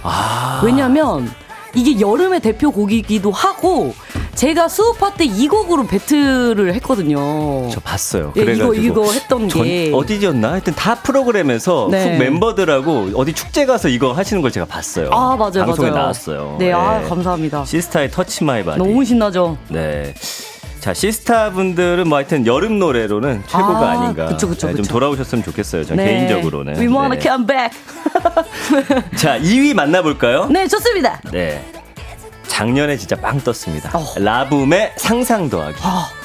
아. 0.04 0.62
왜냐면 0.64 1.28
이게 1.74 2.00
여름의 2.00 2.40
대표 2.40 2.70
곡이기도 2.70 3.32
하고 3.32 3.94
제가 4.38 4.68
수업할 4.68 5.14
때이 5.14 5.48
곡으로 5.48 5.84
battle을 5.88 6.72
했거든요. 6.74 7.68
저 7.70 7.80
봤어요. 7.80 8.32
예, 8.36 8.44
그래가지고 8.44 8.74
이거 8.74 9.02
이거 9.02 9.12
했던 9.12 9.48
전게 9.48 9.90
어디였나? 9.92 10.52
하여튼 10.52 10.74
다 10.76 10.94
프로그램에서 10.94 11.88
네. 11.90 12.12
훅 12.12 12.18
멤버들하고 12.20 13.10
어디 13.16 13.32
축제 13.32 13.66
가서 13.66 13.88
이거 13.88 14.12
하시는 14.12 14.40
걸 14.40 14.52
제가 14.52 14.64
봤어요. 14.66 15.10
아 15.10 15.34
맞아요 15.36 15.66
방송에 15.66 15.90
맞아요. 15.90 16.02
나왔어요. 16.02 16.56
네, 16.60 16.72
아 16.72 17.00
네. 17.00 17.08
감사합니다. 17.08 17.64
시스타의 17.64 18.12
Touch 18.12 18.44
My 18.44 18.64
Body. 18.64 18.78
너무 18.78 19.04
신나죠. 19.04 19.58
네. 19.70 20.14
자, 20.78 20.94
시스타 20.94 21.50
분들은 21.50 22.08
뭐 22.08 22.18
하여튼 22.18 22.46
여름 22.46 22.78
노래로는 22.78 23.42
최고가 23.48 23.80
아, 23.80 23.90
아, 23.90 24.06
닌가 24.06 24.26
그쵸, 24.26 24.48
그쵸, 24.48 24.68
좀 24.68 24.76
그쵸. 24.76 24.92
돌아오셨으면 24.92 25.42
좋겠어요. 25.42 25.84
전 25.84 25.96
개인적으로는. 25.96 26.74
We 26.78 26.86
wanna 26.86 27.18
네. 27.18 27.20
come 27.20 27.44
back. 27.44 27.76
자, 29.18 29.36
2위 29.40 29.74
만나볼까요? 29.74 30.46
네 30.46 30.68
좋습니다. 30.68 31.20
네. 31.32 31.60
작년에 32.48 32.96
진짜 32.96 33.14
빵 33.16 33.38
떴습니다. 33.38 33.96
어. 33.96 34.14
라붐의 34.18 34.94
상상 34.96 35.48
더하기. 35.48 35.78
이건 35.78 36.18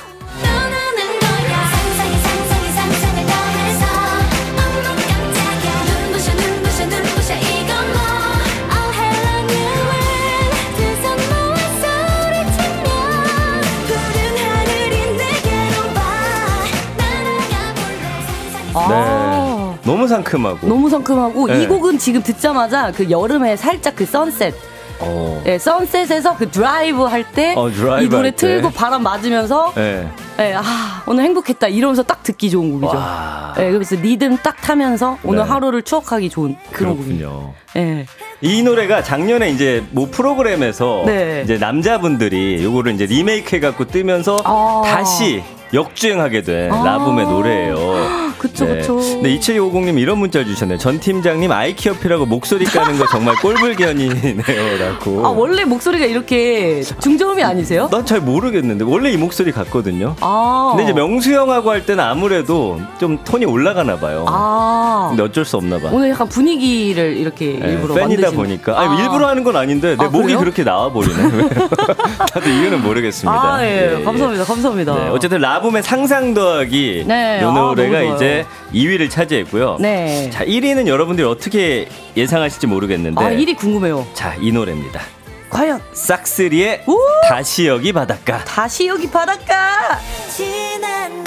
뭐 18.74 18.76
아. 18.76 18.88
네. 18.90 19.80
너무 19.86 20.08
상큼하고. 20.08 20.68
너무 20.68 20.90
상큼하고 20.90 21.48
네. 21.48 21.64
이 21.64 21.68
곡은 21.68 22.00
지금 22.00 22.24
듣자마자 22.24 22.92
그 22.92 23.10
여름에 23.10 23.56
살짝 23.56 23.96
그 23.96 24.06
선셋 24.06 24.73
어. 25.00 25.42
예, 25.46 25.58
선셋에서 25.58 26.38
그 26.38 26.50
드라이브 26.50 27.04
할 27.04 27.24
때이 27.32 27.56
어, 27.56 27.70
노래. 28.10 28.32
틀고 28.32 28.72
바람 28.72 29.04
맞으면서 29.04 29.74
네. 29.76 30.08
예, 30.40 30.54
아 30.56 31.04
오늘 31.06 31.26
행복했다 31.26 31.68
이러면서 31.68 32.04
딱 32.04 32.24
듣기 32.24 32.50
좋은 32.50 32.72
곡이죠. 32.72 32.98
와. 32.98 33.54
예, 33.60 33.72
그래서 33.72 33.96
리듬 33.96 34.38
딱 34.38 34.56
타면서 34.62 35.18
오늘 35.24 35.44
네. 35.44 35.50
하루를 35.50 35.82
추억하기 35.84 36.30
좋은 36.30 36.56
그런. 36.72 36.96
그렇군요. 36.98 37.54
예. 37.76 38.06
이 38.42 38.62
노래가 38.62 39.04
작년에 39.04 39.50
이제 39.50 39.84
뭐 39.92 40.08
프로그램에서 40.10 41.04
네. 41.06 41.42
이제 41.44 41.58
남자분들이 41.58 42.64
요거를 42.64 42.94
이제 42.94 43.06
리메이크 43.06 43.56
해갖고 43.56 43.86
뜨면서 43.88 44.42
아. 44.46 44.82
다시 44.86 45.44
역주행하게 45.74 46.42
된 46.42 46.72
아. 46.72 46.84
라붐의 46.84 47.26
노래예요. 47.26 48.23
그쵸, 48.44 48.68
그쵸. 48.68 48.96
네, 49.22 49.38
2750님 49.40 49.98
이런 49.98 50.18
문자를 50.18 50.46
주셨네요. 50.48 50.78
전 50.78 51.00
팀장님 51.00 51.50
아이키어피라고 51.50 52.26
목소리 52.26 52.66
까는 52.66 53.00
거 53.00 53.08
정말 53.08 53.36
꼴불견이네요 53.38 54.78
라고. 54.80 55.26
아, 55.26 55.30
원래 55.30 55.64
목소리가 55.64 56.06
이렇게 56.06 56.82
중저음이 57.02 57.42
아니세요? 57.42 57.88
난 57.90 58.04
잘 58.04 58.20
모르겠는데 58.20 58.84
원래 58.84 59.12
이 59.12 59.18
목소리 59.18 59.54
같거든요. 59.54 60.18
아. 60.20 60.74
근데 60.76 60.84
이제 60.84 60.94
명수 60.94 61.32
형하고 61.34 61.72
할 61.72 61.86
때는 61.86 62.04
아무래도 62.04 62.82
좀 63.00 63.18
톤이 63.24 63.46
올라가나 63.46 63.96
봐요. 63.96 64.26
아. 64.28 65.08
근데 65.10 65.24
어쩔 65.24 65.46
수 65.46 65.56
없나 65.56 65.80
봐. 65.80 65.88
오늘 65.94 66.10
약간 66.10 66.28
분위기를 66.28 67.16
이렇게 67.16 67.58
네, 67.62 67.70
일부러 67.72 67.96
팬이다 67.96 68.28
만드신- 68.32 68.36
보니까 68.36 68.78
아니 68.78 68.98
아. 68.98 69.02
일부러 69.04 69.28
하는 69.30 69.46
건 69.46 69.56
아닌데 69.56 69.96
내 69.98 70.04
아, 70.06 70.10
목이 70.10 70.24
그래요? 70.26 70.40
그렇게 70.40 70.66
나와 70.66 70.92
버리네. 70.92 71.14
나도 71.24 72.44
이유는 72.50 72.84
모르겠습니다. 72.84 73.32
아, 73.56 73.66
예. 73.66 74.00
예, 74.00 74.04
감사합니다. 74.04 74.44
감사합니다. 74.44 74.96
네, 74.96 75.10
어쨌든 75.12 75.40
라붐의 75.40 75.82
상상 75.82 76.34
더하기 76.34 77.06
네, 77.08 77.40
이 77.42 77.46
아, 77.46 77.52
노래가 77.52 78.00
너무 78.00 78.18
좋아요. 78.18 78.18
이제 78.34 78.46
2위를 78.74 79.10
차지했고요. 79.10 79.78
네. 79.80 80.30
자 80.32 80.46
1위는 80.46 80.88
여러분들이 80.88 81.28
어떻게 81.28 81.88
예상하실지 82.18 82.68
모르겠는데 82.68 83.24
아, 83.24 83.32
일이 83.32 83.54
궁금해요. 83.56 84.06
자 84.14 84.36
이 84.40 84.52
노래입니다. 84.52 85.02
과연 85.50 85.80
싹스리의 85.94 86.84
오! 86.88 86.98
다시 87.30 87.68
여기 87.68 87.94
바닷가. 87.94 88.44
다시 88.44 88.88
여기 88.88 89.10
바닷가. 89.10 90.00
지난 90.36 91.12
여름 91.12 91.26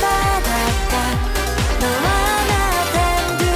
바닷가 0.00 0.98
너와 1.80 2.00
나 2.46 2.84
단둘 2.92 3.48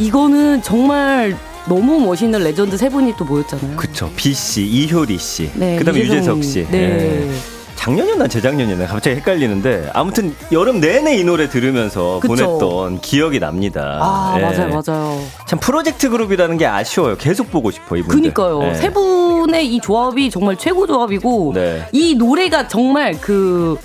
이 0.00 0.06
이거는 0.06 0.62
정말 0.62 1.36
너무 1.68 2.00
멋있는 2.00 2.42
레전드 2.42 2.76
세 2.76 2.88
분이 2.88 3.14
또 3.16 3.24
모였잖아요. 3.24 3.76
그쵸. 3.76 4.10
비 4.16 4.32
씨, 4.32 4.62
이효리 4.62 5.18
씨, 5.18 5.50
네, 5.54 5.76
그다음에 5.76 6.00
유재석 6.00 6.42
씨. 6.42 6.66
네. 6.70 7.28
예. 7.28 7.30
작년이었나 7.76 8.28
재작년이었나 8.28 8.86
갑자기 8.86 9.16
헷갈리는데 9.16 9.88
아무튼 9.94 10.34
여름 10.52 10.80
내내 10.80 11.16
이 11.16 11.24
노래 11.24 11.48
들으면서 11.48 12.20
그쵸. 12.20 12.34
보냈던 12.34 13.00
기억이 13.00 13.40
납니다. 13.40 13.98
아, 14.02 14.34
예. 14.36 14.42
맞아요, 14.42 14.68
맞아요. 14.68 15.22
참 15.46 15.58
프로젝트 15.58 16.10
그룹이라는 16.10 16.58
게 16.58 16.66
아쉬워요. 16.66 17.16
계속 17.16 17.50
보고 17.50 17.70
싶어 17.70 17.96
이분들. 17.96 18.14
그니까요. 18.14 18.62
예. 18.68 18.74
세 18.74 18.90
분의 18.90 19.74
이 19.74 19.80
조합이 19.80 20.28
정말 20.28 20.56
최고 20.56 20.86
조합이고 20.86 21.52
네. 21.54 21.86
이 21.92 22.14
노래가 22.16 22.68
정말 22.68 23.18
그 23.18 23.78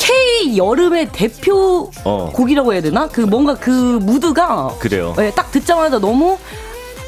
K 0.00 0.56
여름의 0.56 1.10
대표 1.12 1.90
어. 2.04 2.30
곡이라고 2.32 2.72
해야 2.72 2.80
되나? 2.80 3.06
그 3.08 3.20
뭔가 3.20 3.54
그 3.54 3.70
무드가 3.70 4.74
그래요. 4.78 5.14
예, 5.18 5.30
딱 5.30 5.52
듣자마자 5.52 5.98
너무 5.98 6.38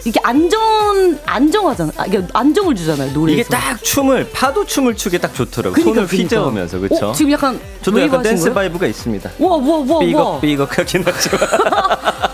이게 0.04 0.20
안전 0.22 1.18
안정하잖아. 1.24 1.92
아, 1.96 2.06
이게 2.06 2.22
안정을 2.32 2.74
주잖아요 2.74 3.12
노래에서. 3.12 3.40
이게 3.40 3.48
딱 3.48 3.82
춤을 3.82 4.30
파도 4.32 4.64
춤을 4.66 4.96
추게 4.96 5.18
딱 5.18 5.32
좋더라고. 5.34 5.74
그니까, 5.74 5.90
손을 5.94 6.06
그니까. 6.06 6.22
휘저으면서 6.22 6.78
그렇죠. 6.80 7.10
어, 7.10 7.12
지금 7.12 7.32
약간 7.32 7.58
저도 7.82 8.02
약간 8.02 8.22
댄스 8.22 8.44
거예요? 8.44 8.54
vibe가 8.54 8.86
있습니다. 8.88 9.30
와, 9.38 9.50
와, 9.56 9.58
와, 9.58 9.94
와. 9.94 9.98
삐걱 10.00 10.40
삐걱 10.40 10.78
하긴 10.78 11.04
하지만. 11.06 11.40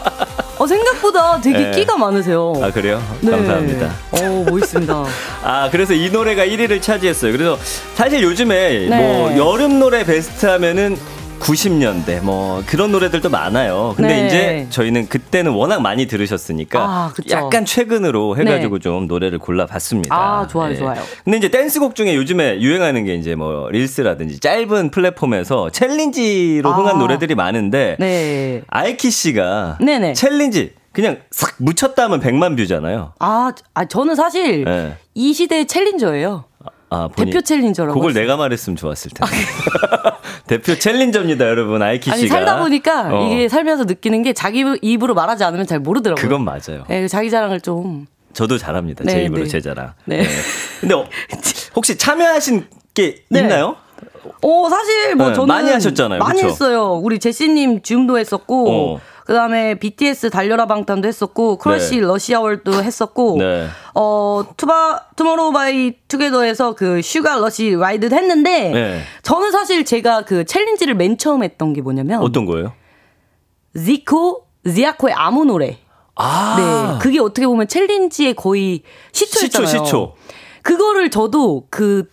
어, 0.99 1.09
생각보다 1.09 1.41
되게 1.41 1.59
네. 1.59 1.71
끼가 1.71 1.97
많으세요. 1.97 2.53
아 2.63 2.71
그래요? 2.71 3.03
네. 3.21 3.31
감사합니다. 3.31 3.91
어, 4.13 4.47
멋있습니다. 4.51 5.05
아 5.45 5.69
그래서 5.71 5.95
이 5.95 6.11
노래가 6.11 6.45
1위를 6.45 6.83
차지했어요. 6.83 7.33
그래서 7.33 7.59
사실 7.95 8.23
요즘에 8.23 8.89
네. 8.89 8.97
뭐 8.97 9.37
여름 9.37 9.79
노래 9.79 10.05
베스트 10.05 10.47
하면은 10.47 10.97
90년대 11.39 12.21
뭐 12.23 12.65
그런 12.67 12.91
노래들도 12.91 13.29
많아요. 13.31 13.95
근데 13.97 14.23
네. 14.23 14.27
이제 14.27 14.67
저희는 14.71 15.09
그때는 15.09 15.53
워낙 15.53 15.81
많이 15.81 16.07
들으셨으니까 16.07 16.81
아. 16.81 17.13
약간 17.31 17.65
최근으로 17.65 18.37
해가지고 18.37 18.81
좀 18.81 19.07
노래를 19.07 19.39
골라봤습니다. 19.39 20.13
아, 20.15 20.49
좋아요, 20.49 20.73
예. 20.73 20.77
좋아요. 20.77 21.01
근데 21.25 21.39
이제 21.39 21.49
댄스곡 21.49 21.95
중에 21.95 22.17
요즘에 22.17 22.61
유행하는 22.61 23.05
게 23.05 23.15
이제 23.15 23.37
뭐 23.37 23.71
Reels라든지 23.71 24.41
짧은 24.41 24.91
플랫폼에서 24.91 25.71
challenge로 25.71 26.73
흥한 26.73 26.97
아. 26.97 26.99
노래들이 26.99 27.37
많은데 27.37 27.97
네. 28.01 28.63
아이키 28.67 29.09
씨가. 29.13 29.79
challenge 30.15 30.73
그냥 30.99 31.19
싹 31.31 31.55
묻혔다 31.59 32.03
하면 32.03 32.19
100만 32.19 32.57
뷰잖아요. 32.57 33.13
아, 33.21 33.53
아 33.73 33.85
저는 33.85 34.17
사실 34.17 34.65
네. 34.65 34.97
이 35.15 35.33
시대의 35.33 35.69
챌린저예요. 35.69 36.43
아, 36.91 37.07
본인- 37.07 37.33
대표 37.33 37.41
challenger라고. 37.41 38.01
그걸. 38.01 38.15
내가 38.15 38.37
말했으면 38.37 38.75
좋았을 38.77 39.13
텐데. 39.15 39.33
대표 40.49 40.75
challenger입니다, 40.77 41.47
여러분. 41.47 41.81
아이키 41.83 42.11
아니 42.11 42.23
씨가. 42.23 42.35
살다 42.35 42.59
보니까 42.59 43.11
어, 43.17 43.29
이게 43.29 43.49
살면서 43.49 43.85
느끼는 43.85 44.25
게 44.25 44.33
자기 44.33 44.65
입으로 44.83 45.15
말하지 45.15 45.45
않으면 45.45 45.69
잘 45.69 45.79
모르더라고요. 45.79 46.21
그건 46.21 46.43
맞아요. 46.45 46.83
네, 46.89 47.07
자기 47.07 47.31
자랑을 47.31 47.61
좀. 47.61 48.07
저도 48.33 48.59
잘합니다. 48.59 49.05
제 49.05 49.19
네, 49.19 49.25
입으로 49.27 49.45
네. 49.45 49.49
제 49.49 49.61
자랑. 49.61 49.93
네. 50.05 50.25
근데 50.81 50.97
어, 50.97 51.07
혹시 51.77 51.97
참여하신 51.97 52.67
게 52.95 53.23
네. 53.29 53.39
있나요? 53.39 53.77
어 54.43 54.69
사실 54.69 55.15
뭐 55.15 55.29
네, 55.29 55.35
저는 55.35 55.47
많이 55.47 55.71
하셨잖아요, 55.71 56.19
많이 56.19 56.41
그쵸? 56.43 56.49
했어요. 56.49 56.95
우리 56.95 57.21
제시님 57.21 57.83
Zoom도 57.83 58.19
했었고. 58.19 58.97
어. 58.97 59.01
그다음에 59.29 59.75
BTS 59.75 60.31
달려라 60.31 60.65
방탄도 60.65 61.07
했었고 61.07 61.59
크러쉬 61.59 61.97
네. 61.97 62.01
Rush 62.01 62.41
Hour도 62.41 62.83
했었고 62.83 63.37
네. 63.39 63.69
어 63.95 64.43
투바 64.57 65.09
투모로우 65.17 65.53
바이 65.53 65.93
투게더에서 66.09 66.75
그 66.75 67.03
Sugar 67.03 67.37
Rush 67.37 67.73
Ride도 67.73 68.17
했는데 68.17 68.71
네. 68.71 69.03
저는 69.23 69.51
사실 69.53 69.85
제가 69.85 70.23
그 70.23 70.47
challenge를 70.47 70.95
맨 70.95 71.19
처음 71.19 71.45
했던 71.45 71.75
게 71.75 71.83
뭐냐면 71.83 72.23
어떤 72.23 72.47
거예요? 72.47 72.73
지코 73.77 74.47
지아코의 74.67 75.13
아무 75.13 75.45
노래. 75.45 75.77
아. 76.15 76.97
네. 76.97 76.99
그게 77.03 77.21
어떻게 77.21 77.47
보면 77.47 77.69
챌린지의 77.69 78.33
거의 78.33 78.81
시초였잖아요. 79.13 79.67
시초, 79.67 79.85
시초. 79.85 80.15
그거를 80.63 81.11
저도 81.11 81.67
그딱 81.69 82.09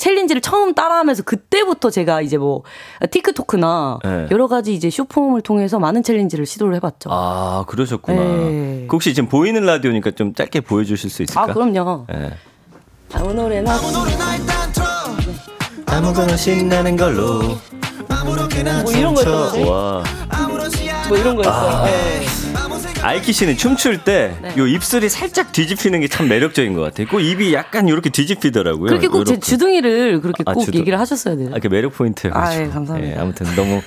챌린지를 0.00 0.40
처음 0.40 0.72
따라하면서 0.74 1.24
그때부터 1.24 1.90
제가 1.90 2.22
이제 2.22 2.38
뭐 2.38 2.62
틱톡이나 3.10 3.98
네. 4.02 4.26
여러 4.30 4.48
가지 4.48 4.72
이제 4.72 4.88
쇼폼을 4.88 5.42
통해서 5.42 5.78
많은 5.78 6.02
챌린지를 6.02 6.46
시도를 6.46 6.74
해봤죠. 6.76 7.10
아, 7.12 7.64
그러셨구나. 7.68 8.18
네. 8.18 8.84
그 8.88 8.96
혹시 8.96 9.12
지금 9.12 9.28
보이는 9.28 9.62
라디오니까 9.62 10.12
좀 10.12 10.34
짧게 10.34 10.62
보여주실 10.62 11.10
수 11.10 11.22
있을까? 11.22 11.42
아, 11.42 11.46
그럼요. 11.46 12.06
네. 12.08 12.32
아무 13.12 13.34
노래나 13.34 13.78
아무거나 15.86 16.36
신나는 16.36 16.96
걸로. 16.96 17.58
뭐 18.82 18.92
이런 18.92 19.14
거였던데. 19.14 19.68
와. 19.68 20.02
뭐 21.08 21.18
이런 21.18 21.36
거였어요. 21.36 21.84
네. 21.84 22.49
아이키 23.02 23.32
씨는 23.32 23.56
춤출 23.56 24.04
때 24.04 24.36
네. 24.42 24.54
요 24.58 24.66
입술이 24.66 25.08
살짝 25.08 25.52
뒤집히는 25.52 26.00
게 26.00 26.10
참 26.10 26.28
매력적인 26.28 26.74
것 26.74 26.80
같아요. 26.80 27.06
그 27.08 27.20
입이 27.20 27.54
약간 27.54 27.86
이렇게 27.88 28.10
뒤집히더라고요. 28.10 28.88
그렇게 28.88 29.06
꼭 29.06 29.24
제. 29.24 29.38
주둥이를 29.38 30.20
그렇게 30.20 30.42
아, 30.44 30.52
꼭 30.52 30.64
주둥. 30.64 30.80
얘기를 30.80 30.98
하셨어야 30.98 31.36
돼요. 31.36 31.50
아, 31.54 31.58
그 31.60 31.68
매력 31.68 31.92
포인트여가지고. 31.94 32.62
아, 32.62 32.66
예, 32.66 32.68
감사합니다. 32.68 33.14
예, 33.16 33.18
아무튼 33.20 33.46
너무 33.54 33.80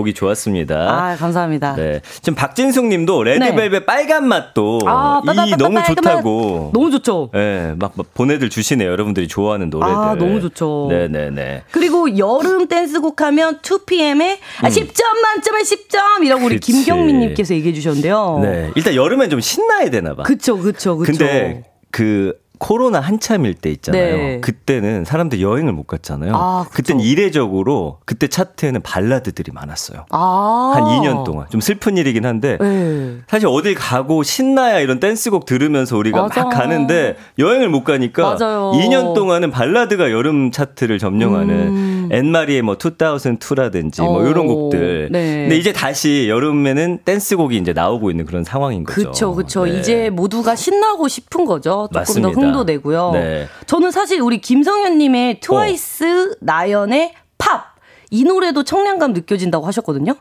보기 0.00 0.14
좋았습니다. 0.14 0.76
아, 0.76 1.16
감사합니다. 1.16 1.74
네. 1.76 2.00
지금 2.22 2.34
박진숙 2.34 2.86
님도 2.86 3.22
레드벨벳 3.22 3.84
빨간 3.84 4.26
맛도 4.26 4.80
아, 4.86 5.20
이 5.46 5.56
너무 5.56 5.82
좋다고. 5.82 6.64
맛. 6.66 6.72
너무 6.72 6.90
좋죠. 6.90 7.30
예, 7.34 7.74
막, 7.78 7.92
막 7.94 8.06
보내들 8.14 8.48
주시네요. 8.48 8.90
여러분들이 8.90 9.28
좋아하는 9.28 9.68
노래들. 9.70 9.94
아, 9.94 10.14
너무 10.18 10.40
좋죠. 10.40 10.86
네 10.90 11.08
네 11.08 11.30
네. 11.30 11.62
그리고 11.70 12.16
여름 12.18 12.66
댄스곡 12.68 13.20
하면 13.20 13.58
2PM에 13.58 14.38
아, 14.62 14.68
10점 14.68 15.20
만점에 15.22 15.62
10점 15.62 16.24
이라고 16.24 16.46
우리 16.46 16.54
음. 16.54 16.60
그치. 16.60 16.72
김경민 16.72 17.18
님께서 17.20 17.54
얘기해 17.54 17.74
주셨는데요. 17.74 18.40
네. 18.42 18.70
일단 18.76 18.94
여름엔 18.94 19.28
좀 19.28 19.40
신나야 19.40 19.90
되나 19.90 20.14
봐. 20.14 20.22
그쵸, 20.22 20.56
그쵸, 20.58 20.96
그쵸. 20.96 21.12
근데 21.12 21.64
그 21.90 22.34
코로나 22.60 23.00
한참일 23.00 23.54
때 23.54 23.70
있잖아요. 23.70 24.16
네. 24.16 24.40
그때는 24.40 25.06
사람들 25.06 25.40
여행을 25.40 25.72
못 25.72 25.86
갔잖아요. 25.86 26.32
아. 26.34 26.66
그땐 26.70 27.00
이례적으로 27.00 28.00
그때 28.04 28.28
차트에는 28.28 28.82
발라드들이 28.82 29.50
많았어요. 29.50 30.04
아. 30.10 30.72
한 30.76 30.84
2년 30.84 31.24
동안. 31.24 31.46
좀 31.48 31.62
슬픈 31.62 31.96
일이긴 31.96 32.26
한데 32.26 32.58
네. 32.60 33.16
사실 33.28 33.48
어딜 33.48 33.74
가고 33.74 34.22
신나야 34.22 34.80
이런 34.80 35.00
댄스곡 35.00 35.46
들으면서 35.46 35.96
우리가 35.96 36.20
맞아. 36.20 36.44
막 36.44 36.50
가는데 36.50 37.16
여행을 37.38 37.70
못 37.70 37.82
가니까 37.82 38.36
맞아요. 38.38 38.72
2년 38.74 39.14
동안은 39.14 39.50
발라드가 39.50 40.10
여름 40.10 40.50
차트를 40.50 40.98
점령하는 40.98 41.54
음. 41.54 41.99
앤마리의 42.10 42.62
뭐 42.62 42.76
2002라든지 42.76 44.02
뭐 44.02 44.22
어, 44.22 44.26
이런 44.28 44.46
곡들. 44.46 45.08
네. 45.10 45.42
근데 45.42 45.56
이제 45.56 45.72
다시 45.72 46.28
여름에는 46.28 46.98
댄스곡이 47.04 47.56
이제 47.56 47.72
나오고 47.72 48.10
있는 48.10 48.26
그런 48.26 48.44
상황인 48.44 48.84
거죠. 48.84 49.10
그쵸, 49.10 49.34
그쵸. 49.34 49.64
네. 49.64 49.78
이제 49.78 50.10
모두가 50.10 50.56
신나고 50.56 51.08
싶은 51.08 51.44
거죠. 51.44 51.88
조금 51.92 52.00
맞습니다. 52.00 52.32
더 52.32 52.40
흥도 52.40 52.64
내고요. 52.64 53.10
네. 53.12 53.48
저는 53.66 53.90
사실 53.90 54.20
우리 54.20 54.40
김성현님의 54.40 55.40
트와이스 55.40 56.36
나연의 56.40 57.14
팝. 57.38 57.74
이 58.10 58.24
노래도 58.24 58.64
청량감 58.64 59.12
느껴진다고 59.12 59.66
하셨거든요. 59.66 60.14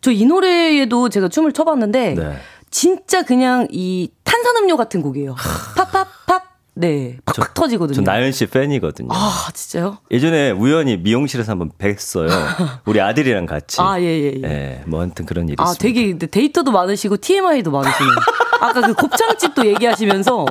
저 0.00 0.10
이 0.12 0.24
노래에도 0.24 1.08
제가 1.08 1.28
춤을 1.28 1.52
춰봤는데, 1.52 2.14
네. 2.14 2.36
진짜 2.70 3.22
그냥 3.22 3.66
이 3.70 4.10
탄산음료 4.24 4.76
같은 4.76 5.02
곡이에요. 5.02 5.34
팝팝팝. 5.76 6.45
네, 6.78 7.16
팍팍 7.24 7.54
터지거든요. 7.54 7.96
저 7.96 8.02
나연 8.02 8.32
씨 8.32 8.44
팬이거든요. 8.44 9.08
아, 9.10 9.48
진짜요? 9.54 9.96
예전에 10.10 10.50
우연히 10.50 10.98
미용실에서 10.98 11.52
한번 11.52 11.70
뵀어요. 11.78 12.28
우리 12.84 13.00
아들이랑 13.00 13.46
같이. 13.46 13.80
아, 13.80 13.98
예, 13.98 14.04
예, 14.04 14.32
예. 14.36 14.42
예, 14.44 14.82
뭐 14.86 15.02
아무튼 15.02 15.24
그런 15.24 15.48
일이 15.48 15.56
아, 15.58 15.70
있습니다. 15.72 15.82
되게 15.82 16.18
데이터도 16.30 16.70
많으시고 16.72 17.16
TMI도 17.16 17.70
많으시네요. 17.70 18.12
아까 18.60 18.80
그 18.82 18.92
곱창집도 18.92 19.66
얘기하시면서 19.66 20.44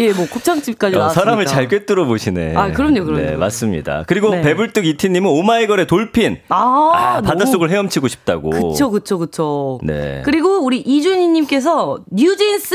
예, 0.00 0.12
뭐 0.12 0.26
곱창집까지 0.28 0.96
어, 0.96 0.98
나왔으니까. 0.98 1.20
사람을 1.24 1.46
잘 1.46 1.68
꿰뚫어 1.68 2.04
보시네. 2.06 2.54
아, 2.56 2.72
그럼요, 2.72 3.04
그럼요. 3.04 3.22
네, 3.22 3.36
맞습니다. 3.36 4.04
그리고 4.06 4.30
네. 4.30 4.40
배불뚝 4.42 4.86
이티님은 4.86 5.30
오마이걸의 5.30 5.86
Dolphin. 5.86 6.40
아, 6.48 6.90
아, 6.94 7.14
너무- 7.16 7.26
바닷속을 7.28 7.70
헤엄치고 7.70 8.08
싶다고. 8.08 8.50
그쵸, 8.70 8.90
그쵸, 8.90 9.18
그쵸. 9.18 9.78
네. 9.82 10.22
그리고 10.24 10.58
우리 10.64 10.78
이준희님께서 10.80 11.98
뉴진스 12.10 12.74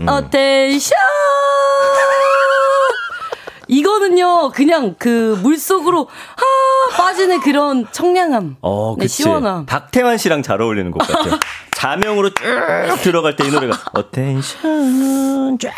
음. 0.00 0.08
Attention! 0.08 0.96
이거는요, 3.66 4.50
그냥 4.50 4.94
그 4.98 5.38
물속으로 5.42 6.06
하 6.06 6.96
빠지는 6.96 7.40
그런 7.40 7.86
청량함. 7.92 8.56
어, 8.60 8.94
네, 8.98 9.04
그치. 9.04 9.22
시원함. 9.22 9.64
박태환 9.64 10.18
씨랑 10.18 10.42
잘 10.42 10.60
어울리는 10.60 10.90
곡 10.90 10.98
같아요. 10.98 11.38
잠영으로 11.72 12.30
쭉 12.34 12.44
들어갈 13.02 13.36
때 13.36 13.44
이 13.46 13.50
노래가 13.50 13.78
Attention 13.94 15.58
쫙 15.58 15.72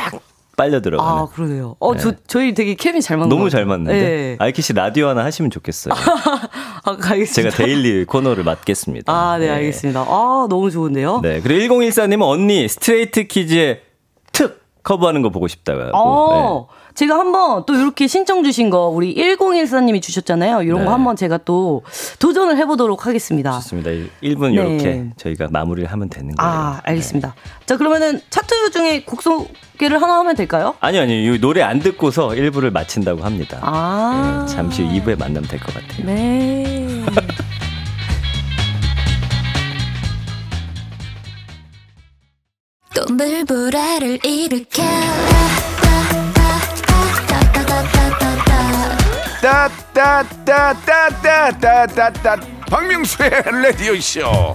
빨려 0.56 0.80
들어가는. 0.80 1.22
아, 1.22 1.26
그러네요. 1.26 1.76
어, 1.78 1.96
저, 1.96 2.12
저희 2.26 2.54
되게 2.54 2.74
케미 2.74 3.02
잘 3.02 3.18
맞는 3.18 3.28
너무 3.28 3.44
것 3.44 3.50
잘. 3.50 3.66
맞는데. 3.66 3.92
네. 3.92 4.36
아이키 4.38 4.62
씨 4.62 4.72
라디오 4.72 5.08
하나 5.08 5.24
하시면 5.24 5.50
좋겠어요. 5.50 5.94
아, 6.84 6.96
알겠습니다. 6.98 7.32
제가 7.32 7.50
daily 7.50 8.04
코너를 8.06 8.42
맡겠습니다. 8.44 9.12
아, 9.12 9.38
네, 9.38 9.50
알겠습니다. 9.50 10.00
아, 10.00 10.46
너무 10.48 10.70
좋은데요? 10.70 11.20
네. 11.20 11.40
그리고 11.40 11.76
1014님은 11.76 12.22
언니 12.22 12.66
스트레이 12.68 13.26
키즈의 13.26 13.82
특 14.32 14.64
커버하는 14.82 15.20
거 15.20 15.30
보고 15.30 15.46
싶다고. 15.48 15.82
네. 15.84 15.90
어, 15.92 16.68
제가 16.94 17.18
한번 17.18 17.64
또 17.66 17.74
이렇게 17.74 18.06
신청 18.06 18.42
주신 18.42 18.70
거 18.70 18.86
우리 18.86 19.14
1014님이 19.14 20.00
주셨잖아요. 20.00 20.62
이런 20.62 20.80
네. 20.80 20.84
거 20.86 20.92
한번 20.92 21.16
제가 21.16 21.38
또 21.38 21.82
도전을 22.20 22.56
해보도록 22.56 23.06
하겠습니다. 23.06 23.52
좋습니다. 23.52 23.90
1분 24.22 24.54
네. 24.54 24.62
이렇게 24.62 25.10
저희가 25.18 25.48
마무리를 25.50 25.90
하면 25.90 26.08
되는 26.08 26.34
거예요. 26.34 26.50
아, 26.50 26.80
알겠습니다. 26.84 27.34
자, 27.66 27.76
그러면은 27.76 28.20
차트 28.30 28.70
중에 28.70 29.02
곡소 29.04 29.46
개를 29.76 30.00
하나 30.02 30.18
하면 30.20 30.34
될까요? 30.34 30.74
아니요, 30.80 31.02
아니요. 31.02 31.34
이 31.34 31.40
노래 31.40 31.62
안 31.62 31.80
듣고서 31.80 32.28
1부를 32.28 32.70
마친다고 32.72 33.22
합니다. 33.22 33.58
아. 33.62 34.44
네, 34.48 34.54
잠시 34.54 34.82
후 34.82 34.88
2부에 34.92 35.18
만나면 35.18 35.48
될 35.48 35.60
것 35.60 35.74
같아요. 35.74 36.06
네. 36.06 37.04
또 42.94 43.04
물보라를 43.12 44.18
일으켜 44.24 44.82
따따따따따따따따 51.06 52.36
박명수의 52.68 53.30
라디오 53.62 53.94
쇼. 54.00 54.54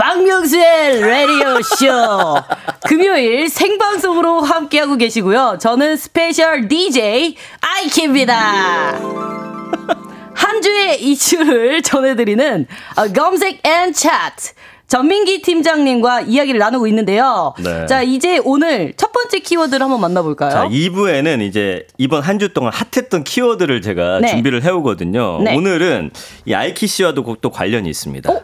박명수의 0.00 1.00
라디오 1.02 1.60
쇼. 1.60 1.86
금요일 2.88 3.50
생방송으로 3.50 4.40
함께하고 4.40 4.96
계시고요. 4.96 5.58
저는 5.60 5.98
special 5.98 6.68
DJ 6.68 7.36
아이키입니다. 7.60 8.98
한 10.34 10.62
주의 10.62 11.02
이슈를 11.04 11.82
전해드리는 11.82 12.66
어, 12.96 13.12
검색 13.12 13.60
N 13.66 13.92
차트. 13.92 14.52
전민기 14.88 15.42
팀장님과 15.42 16.22
이야기를 16.22 16.58
나누고 16.58 16.86
있는데요. 16.88 17.54
네. 17.62 17.86
자, 17.86 18.02
이제 18.02 18.40
오늘 18.42 18.92
첫 18.96 19.12
번째 19.12 19.38
키워드를 19.38 19.84
한번 19.84 20.00
만나볼까요? 20.00 20.50
자, 20.50 20.66
2부에는 20.66 21.42
이제 21.42 21.86
이번 21.98 22.22
한 22.22 22.40
주 22.40 22.52
동안 22.54 22.72
핫했던 22.72 23.22
키워드를 23.24 23.82
제가 23.82 24.18
네. 24.20 24.28
준비를 24.28 24.64
해오거든요. 24.64 25.42
네. 25.44 25.54
오늘은 25.54 26.10
이 26.46 26.54
아이키 26.54 26.86
씨와도 26.88 27.22
꼭또 27.22 27.50
관련이 27.50 27.88
있습니다. 27.88 28.32
어? 28.32 28.40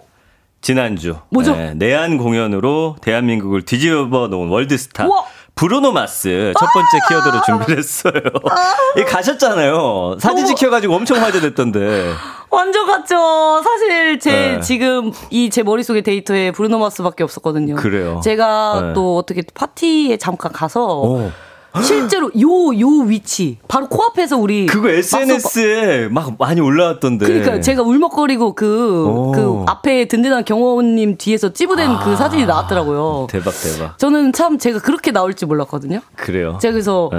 지난주 0.70 1.14
뭐죠? 1.31 1.55
네, 1.55 1.74
내한 1.74 2.18
공연으로 2.18 2.96
대한민국을 3.00 3.62
뒤집어 3.64 4.26
놓은 4.26 4.48
world 4.48 4.81
star 4.81 5.07
우와! 5.07 5.20
아! 5.20 5.24
브루노 5.55 5.92
마스 5.92 6.52
첫 6.59 6.66
번째 6.74 6.98
키워드로 7.09 7.42
준비를 7.46 7.79
했어요. 7.79 8.12
이 8.98 9.02
가셨잖아요. 9.05 10.16
사진 10.18 10.44
너무- 10.44 10.48
찍혀가지고 10.48 10.92
엄청 10.94 11.22
화제됐던데. 11.22 12.12
완전 12.50 12.85
갔죠. 12.87 13.62
사실 13.62 14.18
제 14.18 14.31
네. 14.31 14.61
지금 14.61 15.12
이 15.31 15.48
제 15.50 15.62
머릿속에 15.62 16.00
데이터에 16.02 16.50
브루노 16.50 16.79
마스밖에 16.81 17.22
없었거든요. 17.22 17.76
그래요? 17.76 18.20
제가 18.24 18.81
네. 18.88 18.92
또 18.94 19.16
어떻게 19.16 19.42
파티에 19.55 20.16
잠깐 20.18 20.50
가서 20.52 21.00
오. 21.00 21.31
실제로 21.82 22.30
요 22.40 22.66
요 22.78 22.88
위치 23.06 23.58
바로 23.68 23.88
코앞에서 23.88 24.36
우리 24.36 24.66
그거 24.66 24.88
SNS에 24.90 26.08
막 26.08 26.34
많이 26.38 26.60
올라왔던데. 26.60 27.26
그러니까 27.26 27.60
제가 27.60 27.82
울먹거리고 27.82 28.54
그, 28.54 29.06
오. 29.06 29.32
그 29.32 29.64
앞에 29.66 30.06
든든한 30.08 30.44
경호원님 30.44 31.16
뒤에서 31.18 31.52
찌부된 31.52 31.90
아. 31.90 32.04
그 32.04 32.16
사진이 32.16 32.46
나왔더라고요. 32.46 33.26
대박 33.30 33.52
대박. 33.52 33.98
저는 33.98 34.32
참 34.32 34.58
제가 34.58 34.80
그렇게 34.80 35.10
나올 35.12 35.34
줄 35.34 35.48
몰랐거든요. 35.48 36.00
그래요. 36.16 36.58
제가 36.60 36.72
그래서 36.72 37.10
네. 37.12 37.18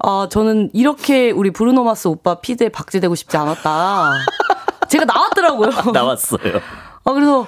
아 0.00 0.28
저는 0.30 0.70
이렇게 0.72 1.30
우리 1.30 1.50
브루노마스 1.52 2.08
오빠 2.08 2.36
피드에 2.40 2.68
박제되고 2.70 3.14
싶지 3.14 3.36
않았다. 3.36 4.12
제가 4.88 5.04
나왔더라고요. 5.04 5.70
나왔어요. 5.92 6.40
아 7.04 7.12
그래서 7.12 7.30
뭐 7.32 7.46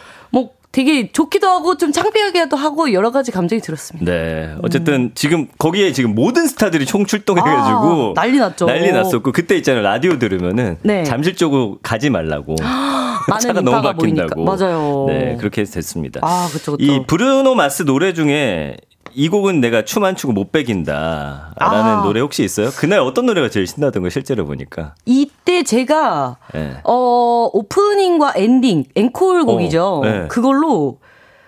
되게 0.71 1.11
좋기도 1.11 1.49
하고 1.49 1.77
좀 1.77 1.93
창피하기도 1.93 2.57
하고 2.57 2.93
여러 2.93 3.11
가지 3.11 3.33
감정이 3.33 3.61
들었습니다. 3.63 4.11
네. 4.11 4.55
어쨌든 4.63 5.13
지금 5.15 5.49
거기에 5.59 5.93
지금 5.93 6.15
모든 6.15 6.47
스타들이 6.47 6.85
총 6.85 7.07
출동해가지고 7.07 8.15
아, 8.17 8.21
난리 8.21 8.39
났죠. 8.39 8.67
난리 8.67 8.93
났었고 8.93 9.33
그때 9.33 9.57
있잖아요 9.57 9.83
라디오 9.83 10.19
들으면은 10.19 10.77
네. 10.83 11.05
잠실 11.05 11.37
쪽으로 11.37 11.79
가지 11.83 12.11
말라고 12.11 12.55
많은 13.29 13.41
차가 13.41 13.61
너무 13.63 13.83
막힌다고. 13.83 14.35
보이니까. 14.45 14.65
맞아요. 14.67 15.07
네 15.09 15.37
그렇게 15.39 15.65
됐습니다. 15.65 16.21
아 16.23 16.49
그쵸 16.53 16.73
그쵸. 16.73 16.85
이 16.85 17.03
브루노 17.07 17.55
마스 17.55 17.85
노래 17.85 18.13
중에 18.13 18.77
이 19.15 19.29
곡은 19.29 19.61
내가 19.61 19.85
춤 19.85 20.05
안 20.05 20.15
추고 20.17 20.33
못 20.33 20.53
배긴다 20.53 21.55
라는 21.57 21.79
아. 21.99 22.03
노래 22.03 22.21
혹시 22.21 22.45
있어요? 22.45 22.71
그날 22.71 23.01
어떤 23.01 23.27
노래가 23.27 23.49
제일 23.49 23.67
신나던 23.67 24.03
거 24.03 24.09
실제로 24.11 24.47
보니까. 24.47 24.95
이때 25.05 25.63
제가 25.63 26.37
네. 26.55 26.77
어 26.85 27.51
오프닝과 27.53 28.35
엔딩 28.37 28.85
앵콜 28.95 29.45
곡이죠. 29.45 29.85
어, 29.99 30.05
네. 30.05 30.29
그걸로 30.29 30.99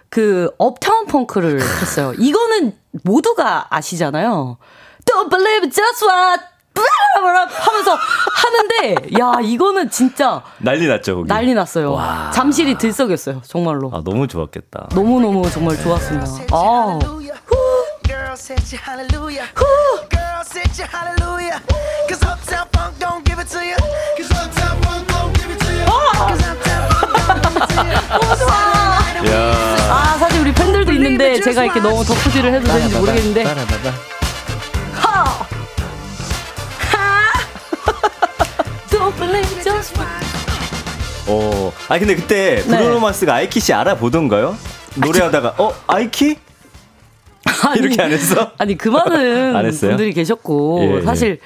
그 0.09 0.51
업타운 0.59 1.07
펑크를 1.07 1.61
했어요. 1.61 2.13
이거는 2.19 2.75
모두가 3.05 3.67
아시잖아요. 3.71 4.57
Don't 5.07 5.31
believe 5.31 5.71
just 5.71 6.05
what 6.05 6.43
하면서 7.53 7.97
하는데 7.97 8.95
야 9.21 9.41
이거는 9.43 9.91
진짜 9.91 10.43
난리 10.59 10.87
났죠 10.89 11.17
거기. 11.17 11.29
난리 11.29 11.53
났어요. 11.55 11.93
와. 11.93 12.31
잠실이 12.33 12.79
들썩였어요. 12.79 13.43
정말로. 13.45 13.91
아 13.95 14.03
너무 14.05 14.27
좋았겠다. 14.27 14.89
너무 14.95 15.21
너무 15.21 15.49
정말 15.51 15.77
좋았습니다. 15.77 16.27
아. 16.53 17.20
Girl 18.31 18.37
said 18.37 18.63
you 18.71 18.79
hallelujah. 18.79 19.49
Girl 19.57 20.45
said 20.45 20.71
you 20.79 20.85
hallelujah. 20.85 21.61
Cause 22.09 22.23
Uptown 22.23 22.69
Funk 22.73 22.97
don't 23.01 23.25
give 23.25 23.41
it 23.41 23.49
to 23.49 23.59
you. 23.59 23.75
Cause 24.17 24.31
Uptown 24.31 24.81
Funk 24.83 25.09
don't 25.09 25.35
give 25.35 25.51
it 25.51 25.59
to 25.59 25.67
you. 25.75 25.85
Cause 25.85 26.39
Uptown 26.47 26.91
Funk 26.93 27.43
don't 27.43 27.59
give 27.59 27.59
it 27.59 27.75
to 27.75 27.83
you. 29.27 29.35
야. 29.35 29.51
아 29.91 30.17
사실 30.21 30.41
우리 30.43 30.55
팬들도 30.55 30.93
있는데 30.93 31.41
제가 31.41 31.65
이렇게 31.65 31.81
너무 31.81 32.05
덕후질을 32.05 32.55
해도 32.55 32.67
되는지 32.69 32.95
모르겠는데. 32.99 33.43
하! 33.43 35.25
하! 36.79 37.33
Don't 38.93 39.17
believe 39.17 39.61
just 39.65 39.99
what 39.99 40.09
어. 41.27 41.73
아 41.89 41.99
근데 41.99 42.15
그때 42.15 42.63
네. 42.65 42.79
브루노 42.79 43.01
마스가 43.01 43.35
아이키 43.35 43.59
씨 43.59 43.73
알아보던가요? 43.73 44.57
노래하다가 44.95 45.55
어 45.59 45.75
아이키 45.89 46.39
이렇게 47.77 48.03
안 48.03 48.11
했어? 48.11 48.53
아니 48.59 48.77
그 48.77 48.91
안 48.97 49.65
했어요? 49.67 49.91
분들이 49.91 50.13
계셨고 50.13 50.79
예, 50.83 50.97
예. 50.99 51.03
사실 51.03 51.39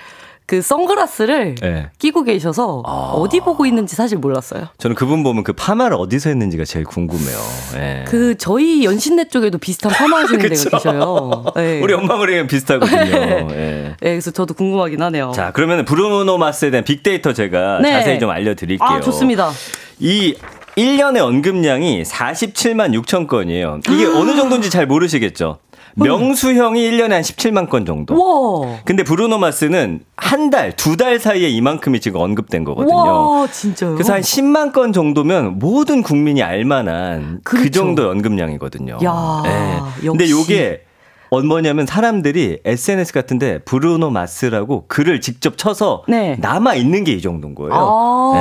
그 0.46 0.60
선글라스를 0.60 1.54
네. 1.54 1.88
끼고 1.98 2.22
계셔서 2.24 2.80
어디 2.84 3.40
보고 3.40 3.64
있는지 3.64 3.96
사실 3.96 4.18
몰랐어요. 4.18 4.68
저는 4.76 4.94
그분 4.94 5.22
보면 5.22 5.42
그 5.42 5.54
파마를 5.54 5.96
어디서 5.98 6.28
했는지가 6.28 6.64
제일 6.66 6.84
궁금해요. 6.84 7.38
예. 7.76 8.04
그 8.06 8.36
저희 8.36 8.84
연신내 8.84 9.28
쪽에도 9.28 9.56
비슷한 9.56 9.90
파마 9.90 10.18
하시는 10.18 10.38
데가 10.40 10.50
그쵸? 10.54 10.68
계셔요. 10.70 11.44
네. 11.56 11.80
우리 11.80 11.94
엄마 11.94 12.18
머리랑 12.18 12.46
비슷하거든요. 12.46 13.00
예. 13.52 13.94
네, 14.00 14.10
그래서 14.10 14.30
저도 14.32 14.52
궁금하긴 14.52 15.00
하네요. 15.00 15.32
자, 15.34 15.50
그러면 15.54 15.86
브루노 15.86 16.36
마스에 16.36 16.70
대한 16.70 16.84
빅데이터 16.84 17.32
제가 17.32 17.78
네. 17.80 17.92
자세히 17.92 18.18
좀 18.18 18.28
알려드릴게요. 18.28 18.86
아, 18.86 19.00
좋습니다. 19.00 19.50
이 19.98 20.34
1년의 20.76 21.20
언급량이 21.20 22.02
47만 22.02 23.00
6천 23.00 23.28
건이에요. 23.28 23.80
이게 23.90 24.04
어느 24.06 24.34
정도인지 24.36 24.68
잘 24.70 24.86
모르시겠죠? 24.86 25.58
명수 25.96 26.54
형이 26.54 26.80
1년에 26.90 27.10
한 27.10 27.22
17만 27.22 27.68
건 27.68 27.86
정도. 27.86 28.14
와. 28.62 28.78
근데 28.84 29.02
브루노 29.04 29.38
마스는 29.38 30.00
한 30.16 30.50
달, 30.50 30.74
두 30.76 30.96
달 30.96 31.18
사이에 31.18 31.48
이만큼이 31.48 32.00
지금 32.00 32.20
언급된 32.20 32.64
거거든요. 32.64 32.96
와, 32.96 33.46
진짜요? 33.46 33.94
그래서 33.94 34.12
한 34.14 34.20
10만 34.20 34.72
건 34.72 34.92
정도면 34.92 35.58
모든 35.58 36.02
국민이 36.02 36.42
알만한 36.42 37.40
그 37.44 37.56
그렇죠. 37.58 37.70
정도 37.70 38.04
연금량이거든요. 38.08 38.98
야, 39.04 39.42
예. 39.46 40.08
근데. 40.08 40.30
요게 40.30 40.82
어, 41.30 41.40
뭐냐면 41.40 41.84
사람들이 41.86 42.58
SNS 42.64 43.12
같은데 43.12 43.58
브루노 43.64 44.10
마스라고 44.10 44.84
글을 44.86 45.20
직접 45.20 45.58
쳐서 45.58 46.04
네. 46.06 46.36
남아 46.40 46.74
있는 46.76 47.02
게 47.02 47.12
이 47.12 47.20
정도인 47.20 47.54
거예요. 47.56 47.72
아. 47.74 48.32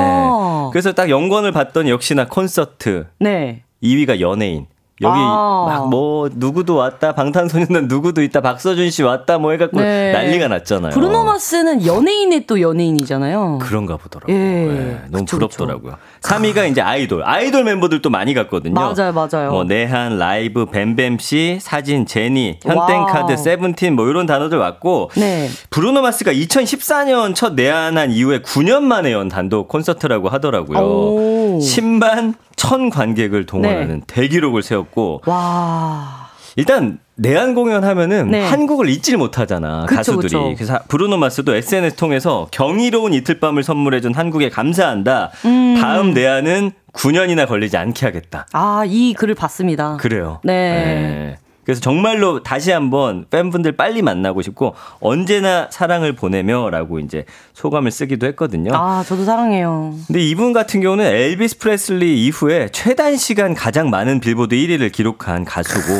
예. 0.67 0.71
그래서 0.71 0.91
딱 0.93 1.09
연관을 1.09 1.51
봤더니 1.51 1.89
역시나 1.89 2.27
콘서트 2.27 3.05
네. 3.19 3.63
2위가 3.81 4.19
연예인. 4.19 4.67
여기 5.03 5.19
아. 5.19 5.65
막뭐 5.89 6.29
누구도 6.33 6.75
왔다 6.75 7.13
방탄소년단 7.13 7.87
누구도 7.87 8.23
있다 8.23 8.41
박서준 8.41 8.89
씨 8.89 9.03
왔다 9.03 9.37
뭐 9.37 9.51
해갖고 9.51 9.79
네. 9.79 10.11
난리가 10.11 10.47
났잖아요. 10.47 10.91
브루노 10.91 11.23
마스는 11.23 11.85
연예인의 11.85 12.47
또 12.47 12.59
연예인이잖아요. 12.61 13.59
그런가 13.61 13.97
보더라고요. 13.97 14.35
예. 14.35 14.43
예, 14.43 15.01
너무 15.09 15.25
그쵸, 15.25 15.37
부럽더라고요. 15.37 15.97
3위가 16.21 16.69
이제 16.69 16.81
아이돌. 16.81 17.23
아이돌 17.23 17.63
멤버들도 17.63 18.09
많이 18.09 18.33
갔거든요. 18.33 18.73
맞아요, 18.73 19.11
맞아요. 19.13 19.51
뭐 19.51 19.63
내한, 19.63 20.17
라이브, 20.17 20.65
뱀뱀 20.65 21.17
씨, 21.19 21.57
사진, 21.61 22.05
제니, 22.05 22.59
현땡카드. 22.63 23.37
세븐틴 23.37 23.95
뭐 23.95 24.07
이런 24.07 24.25
단어들 24.25 24.57
왔고 24.57 25.11
네. 25.15 25.49
브루노 25.69 26.01
마스가 26.01 26.31
2014년 26.31 27.35
첫 27.35 27.53
내한한 27.53 28.11
이후에 28.11 28.39
9년 28.39 28.81
만에 28.83 29.11
연 29.11 29.27
단독 29.27 29.67
콘서트라고 29.67 30.29
하더라고요. 30.29 30.79
오. 30.79 31.59
10만 31.59 32.35
1000 32.55 32.89
관객을 32.89 33.45
동원하는 33.45 33.99
네. 33.99 34.05
대기록을 34.07 34.63
세웠고 34.63 35.21
와. 35.25 36.29
일단 36.55 36.99
내한 37.15 37.53
공연하면은 37.53 38.31
네. 38.31 38.47
한국을 38.47 38.89
잊질 38.89 39.17
못하잖아 39.17 39.85
그쵸, 39.85 39.95
가수들이. 39.95 40.21
그쵸. 40.21 40.53
그래서 40.55 40.79
브루노 40.87 41.17
마스도 41.17 41.55
SNS 41.55 41.95
통해서 41.95 42.47
경이로운 42.51 43.13
이틀밤을 43.13 43.63
선물해준 43.63 44.13
한국에 44.13 44.49
감사한다. 44.49 45.31
음. 45.45 45.77
다음 45.79 46.13
내한은 46.13 46.71
9년이나 46.93 47.47
걸리지 47.47 47.77
않게 47.77 48.05
하겠다. 48.05 48.47
아, 48.53 48.83
이 48.85 49.13
글을 49.13 49.35
봤습니다. 49.35 49.97
그래요. 49.97 50.39
네. 50.43 50.53
네. 50.53 51.35
그래서 51.65 51.81
정말로 51.81 52.43
다시 52.43 52.71
한번 52.71 53.25
팬분들 53.29 53.73
빨리 53.73 54.01
만나고 54.01 54.41
싶고 54.41 54.75
언제나 54.99 55.67
사랑을 55.71 56.13
보내며라고 56.13 56.99
이제 56.99 57.25
소감을 57.53 57.91
쓰기도 57.91 58.27
했거든요. 58.27 58.71
아, 58.73 59.03
저도 59.07 59.23
사랑해요. 59.23 59.95
근데 60.07 60.19
이분 60.21 60.53
같은 60.53 60.81
경우는 60.81 61.05
엘비스 61.05 61.57
프레슬리 61.59 62.25
이후에 62.25 62.69
최단 62.69 63.17
시간 63.17 63.53
가장 63.53 63.89
많은 63.89 64.19
빌보드 64.19 64.55
1위를 64.55 64.91
기록한 64.91 65.45
가수고 65.45 65.93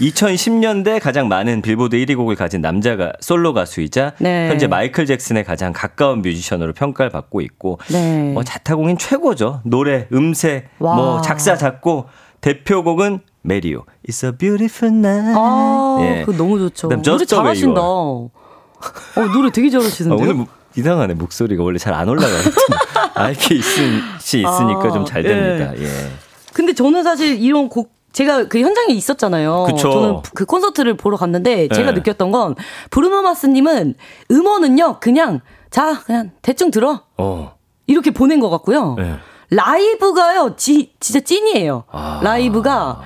2010년대 0.00 1.00
가장 1.00 1.28
많은 1.28 1.62
빌보드 1.62 1.96
1위 1.96 2.16
곡을 2.16 2.36
가진 2.36 2.60
남자가 2.60 3.12
솔로 3.20 3.52
가수이자 3.52 4.12
네. 4.18 4.48
현재 4.48 4.66
마이클 4.66 5.06
잭슨의 5.06 5.44
가장 5.44 5.72
가까운 5.72 6.22
뮤지션으로 6.22 6.72
평가를 6.72 7.10
받고 7.10 7.40
있고 7.40 7.78
네. 7.90 8.32
뭐 8.32 8.44
자타공인 8.44 8.98
최고죠. 8.98 9.62
노래, 9.64 10.06
음색, 10.12 10.68
와. 10.78 10.96
뭐 10.96 11.20
작사, 11.22 11.56
작곡 11.56 12.08
대표곡은 12.40 13.20
메리오. 13.46 13.84
It's 14.08 14.24
a 14.26 14.36
beautiful 14.36 14.94
night. 14.94 15.34
아, 15.38 15.98
예. 16.00 16.24
그거 16.24 16.36
너무 16.36 16.58
좋죠. 16.58 16.88
노래 16.88 17.24
잘하신다. 17.24 17.80
어, 17.80 18.30
노래 19.32 19.50
되게 19.50 19.68
아, 19.68 19.70
잘하시는데요? 19.70 20.22
오늘 20.22 20.34
뭐 20.34 20.46
이상하네 20.76 21.14
목소리가 21.14 21.62
원래 21.62 21.78
잘 21.78 21.94
안 21.94 22.08
올라가거든요. 22.08 22.52
아이피 23.14 23.56
있으시 23.56 24.38
있으니까 24.40 24.82
아, 24.84 24.90
좀잘 24.90 25.22
됩니다. 25.22 25.72
예. 25.78 25.88
근데 26.52 26.74
저는 26.74 27.02
사실 27.02 27.40
이런 27.42 27.68
곡 27.68 27.94
제가 28.12 28.48
그 28.48 28.58
현장에 28.60 28.92
있었잖아요. 28.94 29.64
그쵸. 29.68 29.90
저는 29.90 30.16
그 30.34 30.44
콘서트를 30.46 30.96
보러 30.96 31.16
갔는데 31.16 31.68
제가 31.68 31.90
네. 31.92 31.98
느꼈던 31.98 32.30
건 32.30 32.54
브루노 32.90 33.22
마스님은 33.22 33.94
음원은요 34.30 35.00
그냥 35.00 35.40
자 35.70 36.00
그냥 36.04 36.30
대충 36.42 36.70
들어 36.70 37.02
어. 37.18 37.54
이렇게 37.86 38.10
보낸 38.10 38.40
것 38.40 38.48
같고요. 38.50 38.94
네. 38.98 39.16
라이브가요 39.50 40.56
지, 40.56 40.92
진짜 40.98 41.20
찐이에요. 41.20 41.84
아. 41.90 42.20
라이브가 42.22 43.00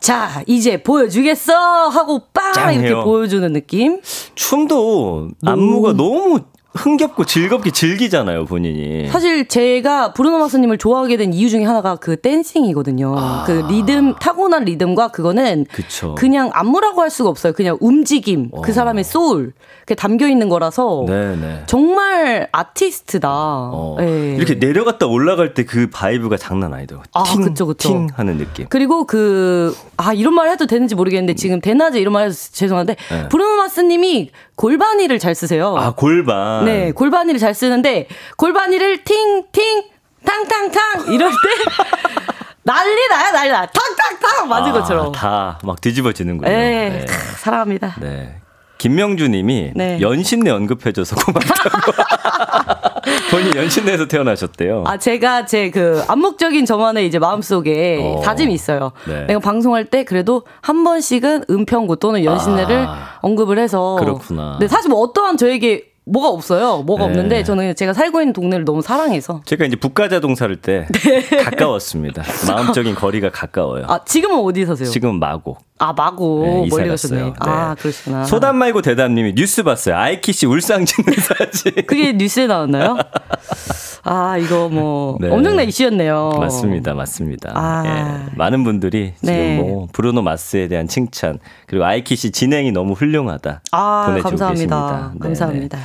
자 0.00 0.42
이제 0.46 0.82
보여주겠어 0.82 1.88
하고 1.88 2.20
빵. 2.32 2.52
이렇게 2.74 2.94
보여주는 3.04 3.52
느낌. 3.52 4.00
춤도 4.34 5.30
안무가 5.44 5.92
너무 5.92 6.40
흥겹고 6.76 7.24
즐겁게 7.26 7.70
즐기잖아요, 7.70 8.46
본인이. 8.46 9.08
사실 9.08 9.46
제가 9.48 10.12
브루노 10.14 10.38
마스님을 10.38 10.78
좋아하게 10.78 11.16
된 11.18 11.32
이유 11.34 11.50
중에 11.50 11.64
하나가 11.64 11.96
그 11.96 12.16
dancing이거든요. 12.16 13.14
그 13.46 13.64
리듬 13.68 14.14
타고난 14.14 14.64
리듬과 14.64 15.08
그거는 15.08 15.66
아. 15.70 15.74
그쵸. 15.74 16.14
그냥 16.16 16.50
안무라고 16.52 17.00
할 17.02 17.10
수가 17.10 17.28
없어요. 17.28 17.52
그냥 17.52 17.76
움직임, 17.80 18.50
그 18.62 18.72
사람의 18.72 19.04
소울 19.04 19.52
그게 19.80 19.94
담겨 19.94 20.26
있는 20.28 20.48
거라서 20.48 21.04
네네. 21.06 21.64
정말 21.66 22.48
아티스트다. 22.52 23.28
어, 23.30 23.96
예. 24.00 24.34
이렇게 24.36 24.54
내려갔다 24.54 25.06
올라갈 25.06 25.54
때 25.54 25.66
그 25.66 25.88
vibe가 25.90 26.36
장난 26.36 26.72
아니더라고요. 26.74 27.06
아, 27.12 27.24
팅, 27.24 27.42
그쵸, 27.42 27.66
그쵸. 27.66 27.88
팅 27.88 28.08
하는 28.14 28.38
느낌. 28.38 28.66
그리고 28.68 29.04
그, 29.04 29.74
아, 29.96 30.12
이런 30.12 30.32
말 30.34 30.48
해도 30.48 30.66
되는지 30.66 30.94
모르겠는데, 30.94 31.34
지금 31.34 31.60
대낮에 31.60 31.98
이런 32.00 32.12
말 32.12 32.26
해서 32.26 32.50
죄송한데, 32.52 32.94
네. 33.10 33.28
브루노 33.28 33.56
마스님이 33.56 34.30
골반이를 34.54 35.18
잘 35.18 35.34
쓰세요. 35.34 35.74
아, 35.76 35.92
골반. 35.94 36.64
네, 36.66 36.92
골반이를 36.92 37.38
잘 37.40 37.54
쓰는데 37.54 38.06
골반이를 38.36 39.04
팅팅 39.04 39.84
탕탕탕 40.24 41.12
이럴 41.12 41.30
때 41.30 41.36
난리 42.64 43.08
나요, 43.08 43.32
난리 43.32 43.50
나. 43.50 43.66
탕탕탕 43.66 44.48
맞은 44.48 44.72
것처럼. 44.72 45.12
다 45.12 45.58
막 45.62 45.80
뒤집어지는군요. 45.80 46.48
네, 46.50 46.90
네. 46.90 47.04
크, 47.06 47.14
사랑합니다. 47.38 47.94
네. 48.00 48.36
김명주 48.78 49.28
님이 49.28 49.70
네. 49.74 49.98
연신내 50.00 50.50
언급해줘서 50.50 51.16
고맙다고. 51.16 51.92
본인 53.30 53.56
연신내에서 53.56 54.06
태어나셨대요. 54.08 54.84
아, 54.86 54.96
제가 54.98 55.46
제 55.46 55.70
그 55.70 56.02
암묵적인 56.08 56.66
저만의 56.66 57.06
이제 57.06 57.18
마음속에 57.18 58.00
어. 58.02 58.20
다짐이 58.22 58.52
있어요. 58.54 58.92
네. 59.06 59.24
내가 59.26 59.40
방송할 59.40 59.86
때 59.86 60.04
그래도 60.04 60.42
한 60.60 60.84
번씩은 60.84 61.44
은평구 61.50 61.96
또는 61.96 62.24
연신내를 62.24 62.86
아. 62.88 63.18
언급을 63.22 63.58
해서. 63.58 63.96
그렇구나. 63.98 64.58
네, 64.60 64.68
사실 64.68 64.90
뭐 64.90 65.00
어떠한 65.00 65.36
저에게 65.38 65.84
뭐가 66.08 66.28
없어요. 66.28 66.82
뭐가 66.82 67.04
네. 67.06 67.10
없는데 67.10 67.42
저는 67.42 67.74
제가 67.74 67.92
살고 67.92 68.20
있는 68.20 68.32
동네를 68.32 68.64
너무 68.64 68.80
사랑해서. 68.80 69.42
제가 69.44 69.64
이제 69.64 69.74
북가자동 69.76 70.34
살 70.36 70.56
때 70.56 70.86
가까웠습니다. 71.44 72.22
마음적인 72.48 72.94
거리가 72.94 73.30
가까워요. 73.30 73.80
네. 73.82 73.86
아, 73.88 74.00
지금은 74.04 74.38
어디 74.38 74.64
사세요? 74.64 74.88
지금 74.88 75.18
마곡. 75.18 75.58
아, 75.78 75.92
마고. 75.92 76.42
네, 76.44 76.68
멀리. 76.70 76.88
가셨네. 76.88 77.22
네. 77.22 77.32
아, 77.40 77.74
그러시구나. 77.74 78.24
소담 78.24 78.56
말고 78.56 78.82
대담님이 78.82 79.34
뉴스 79.34 79.64
봤어요. 79.64 79.96
아이키 79.96 80.32
씨 80.32 80.46
울상 80.46 80.84
짓는 80.84 81.12
사진. 81.14 81.72
그게 81.86 82.12
뉴스에 82.12 82.46
나왔나요? 82.46 82.96
아, 84.08 84.36
이거 84.38 84.68
뭐 84.68 85.18
네. 85.20 85.28
엄청난 85.28 85.66
이슈였네요. 85.66 86.30
맞습니다, 86.38 86.94
맞습니다. 86.94 87.50
아. 87.54 87.82
예, 88.30 88.36
많은 88.36 88.62
분들이 88.62 89.14
네. 89.20 89.56
지금 89.58 89.68
뭐 89.68 89.88
브루노 89.92 90.22
마스에 90.22 90.68
대한 90.68 90.86
칭찬 90.86 91.38
그리고 91.66 91.84
아이키씨 91.84 92.30
진행이 92.30 92.70
너무 92.70 92.92
훌륭하다 92.92 93.62
아, 93.72 94.04
보내주고 94.06 94.28
감사합니다. 94.28 94.76
계십니다. 94.76 95.10
네, 95.14 95.18
감사합니다. 95.20 95.78
네. 95.78 95.84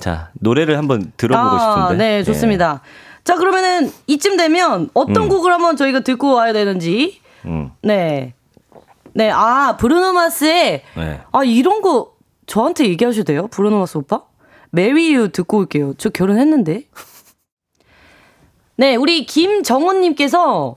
자 0.00 0.30
노래를 0.40 0.78
한번 0.78 1.12
들어보고 1.18 1.48
아, 1.56 1.82
싶은데. 1.84 2.04
네, 2.04 2.22
좋습니다. 2.24 2.80
자, 3.24 3.36
그러면은 3.36 3.92
이쯤 4.06 4.38
되면 4.38 4.88
어떤 4.94 5.28
곡을 5.28 5.52
한번 5.52 5.76
저희가 5.76 6.00
듣고 6.00 6.32
와야 6.32 6.54
되는지. 6.54 7.20
예. 7.44 7.48
음, 7.48 7.70
네. 7.82 8.32
네, 9.12 9.30
아, 9.30 9.76
브루노 9.76 10.14
마스의 10.14 10.82
네. 10.96 11.20
아, 11.30 11.44
이런 11.44 11.82
거 11.82 12.12
저한테 12.46 12.86
얘기하셔도 12.88 13.24
돼요? 13.24 13.46
브루노 13.48 13.80
마스 13.80 13.98
오빠? 13.98 14.22
메리 14.70 15.12
유 15.12 15.28
듣고 15.30 15.58
올게요. 15.58 15.92
저 15.98 16.08
결혼했는데. 16.08 16.84
네, 18.78 18.94
우리 18.94 19.26
김정원님께서 19.26 20.76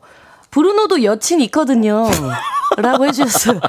브루노도 0.49 1.03
여친 1.03 1.39
있거든요. 1.41 2.07
라고 2.77 3.05
해주셨어요. 3.05 3.59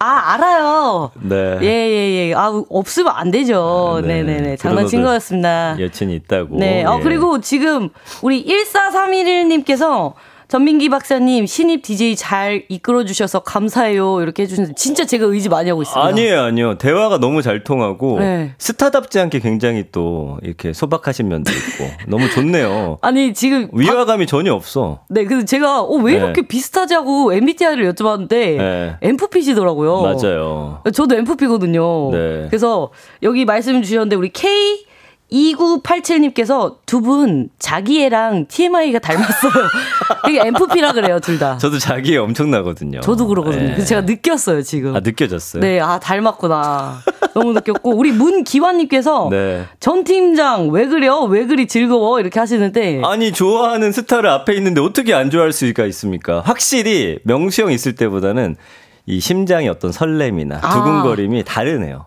아, 0.00 0.32
알아요. 0.32 1.12
네. 1.14 1.58
예, 1.62 1.66
예, 1.66 2.28
예. 2.30 2.34
아, 2.34 2.50
없으면 2.68 3.12
안 3.14 3.30
되죠. 3.30 3.98
아, 3.98 4.00
네. 4.00 4.24
네네 4.24 4.40
네. 4.40 4.56
장난친 4.56 5.00
브루노도 5.00 5.04
거였습니다. 5.04 5.76
여친이 5.78 6.16
있다고. 6.16 6.56
네. 6.58 6.84
어, 6.84 6.98
예. 6.98 7.02
그리고 7.02 7.40
지금 7.40 7.90
우리 8.22 8.44
14311님께서 8.44 10.14
전민기 10.50 10.88
박사님 10.88 11.46
신입 11.46 11.84
DJ 11.84 12.16
잘 12.16 12.64
이끌어 12.68 13.04
주셔서 13.04 13.38
감사해요. 13.38 14.20
이렇게 14.20 14.42
해주셨는데 14.42 14.74
진짜 14.74 15.04
제가 15.04 15.26
의지 15.26 15.48
많이 15.48 15.68
하고 15.68 15.82
있습니다. 15.82 16.04
아니에요, 16.04 16.40
아니요. 16.42 16.76
대화가 16.76 17.18
너무 17.18 17.40
잘 17.40 17.62
통하고 17.62 18.18
네. 18.18 18.52
스타답지 18.58 19.20
않게 19.20 19.38
굉장히 19.38 19.84
또 19.92 20.38
이렇게 20.42 20.72
소박하신 20.72 21.28
면도 21.28 21.52
있고 21.52 21.88
너무 22.10 22.28
좋네요. 22.30 22.98
아니 23.00 23.32
지금 23.32 23.68
위화감이 23.72 24.26
전혀 24.26 24.52
없어. 24.52 25.02
네, 25.08 25.24
그래서 25.24 25.46
제가 25.46 25.82
어, 25.82 25.94
왜 25.98 26.14
네. 26.14 26.18
이렇게 26.18 26.42
비슷하지 26.42 26.94
하고 26.94 27.32
MBTI를 27.32 27.88
여쭤봤는데 27.92 28.28
네. 28.30 28.96
MFP시더라고요. 29.02 30.02
맞아요. 30.02 30.82
저도 30.92 31.14
MFP거든요. 31.14 32.10
네. 32.10 32.46
그래서 32.50 32.90
여기 33.22 33.44
말씀 33.44 33.80
주셨는데 33.84 34.16
우리 34.16 34.30
K 34.30 34.84
2987님께서 35.32 36.76
두 36.86 37.00
분 37.00 37.48
자기애랑 37.58 38.46
TMI가 38.48 38.98
닮았어요. 38.98 39.52
이게 40.28 40.40
MFP라 40.46 40.92
그래요, 40.92 41.18
둘 41.18 41.38
다. 41.38 41.56
저도 41.56 41.78
자기애 41.78 42.18
엄청나거든요. 42.18 43.00
저도 43.00 43.26
그러거든요. 43.26 43.76
네. 43.76 43.84
제가 43.84 44.02
느꼈어요, 44.02 44.60
지금. 44.62 44.94
아 44.94 45.00
느껴졌어요. 45.00 45.62
네, 45.62 45.80
아, 45.80 45.98
닮았구나. 45.98 46.98
너무 47.32 47.52
느꼈고, 47.54 47.96
우리 47.96 48.12
문기환님께서 48.12 49.28
네. 49.32 49.64
전 49.80 50.04
팀장, 50.04 50.68
왜 50.70 50.86
그래요? 50.86 51.20
왜 51.22 51.46
그리 51.46 51.66
즐거워? 51.68 52.20
이렇게 52.20 52.38
하시는데. 52.38 53.00
아니 53.04 53.32
좋아하는 53.32 53.92
스타를 53.92 54.28
앞에 54.28 54.54
있는데 54.56 54.80
어떻게 54.82 55.14
안 55.14 55.30
좋아할 55.30 55.52
수가 55.52 55.86
있습니까? 55.86 56.42
확실히 56.44 57.18
명수 57.24 57.62
형 57.62 57.72
있을 57.72 57.94
때보다는 57.94 58.56
이 59.10 59.18
심장의 59.18 59.68
어떤 59.68 59.90
설렘이나 59.92 60.60
아. 60.62 60.70
두근거림이 60.70 61.42
다르네요. 61.44 62.06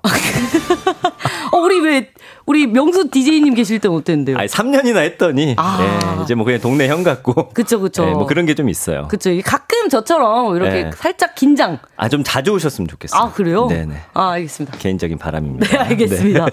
어, 1.52 1.58
우리 1.58 1.80
왜, 1.82 2.10
우리 2.46 2.66
명수 2.66 3.10
DJ님 3.12 3.54
계실 3.54 3.80
땐 3.80 3.92
어땠는데요? 3.92 4.38
아니 4.38 4.48
3년이나 4.48 4.98
했더니 5.00 5.54
아. 5.58 6.16
예, 6.18 6.24
이제 6.24 6.34
뭐 6.34 6.46
그냥 6.46 6.62
동네 6.62 6.88
형 6.88 7.04
같고. 7.04 7.50
그쵸, 7.50 7.80
그쵸. 7.82 8.06
예, 8.08 8.12
뭐 8.12 8.26
그런 8.26 8.46
게 8.46 8.54
좀 8.56 8.70
있어요. 8.70 9.08
그쵸. 9.10 9.30
가끔 9.44 9.90
저처럼 9.90 10.56
이렇게 10.56 10.84
네. 10.86 10.92
살짝 10.96 11.36
긴장. 11.36 11.80
아 11.98 12.08
좀 12.08 12.24
자주 12.24 12.52
오셨으면 12.54 12.88
좋겠어요. 12.88 13.20
아, 13.22 13.32
그래요? 13.32 13.68
네네. 13.68 13.96
아, 14.14 14.30
알겠습니다. 14.32 14.78
개인적인 14.78 15.18
바람입니다. 15.18 15.68
네, 15.68 15.78
알겠습니다. 15.78 16.48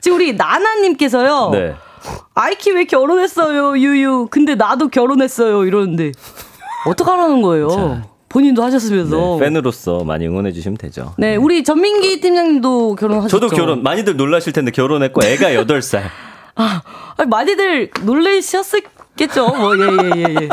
지금 0.00 0.16
우리 0.16 0.32
나나님께서요. 0.34 1.50
네. 1.52 1.74
아이키 2.34 2.70
왜 2.72 2.84
결혼했어요, 2.84 3.76
유유. 3.78 4.28
근데 4.30 4.54
나도 4.54 4.88
결혼했어요. 4.88 5.64
이러는데. 5.64 6.12
어떡하라는 6.86 7.42
거예요? 7.42 8.02
본인도 8.30 8.62
하셨으면서. 8.62 9.36
네, 9.38 9.44
팬으로서 9.44 10.04
많이 10.04 10.26
응원해 10.26 10.52
주시면 10.52 10.78
되죠. 10.78 11.12
네, 11.18 11.36
우리 11.36 11.62
전민기 11.64 12.20
팀장님도 12.20 12.94
결혼하셨죠? 12.94 13.28
저도 13.40 13.54
결혼 13.54 13.82
많이들 13.82 14.16
놀라실 14.16 14.52
텐데 14.54 14.70
결혼했고 14.70 15.22
애가 15.22 15.48
8살. 15.66 16.02
아, 16.54 16.80
많이들 17.26 17.90
놀라셨겠죠? 18.02 19.48
뭐, 19.56 19.76
예, 19.76 19.82
예, 19.82 20.12
예, 20.16 20.34
예. 20.44 20.48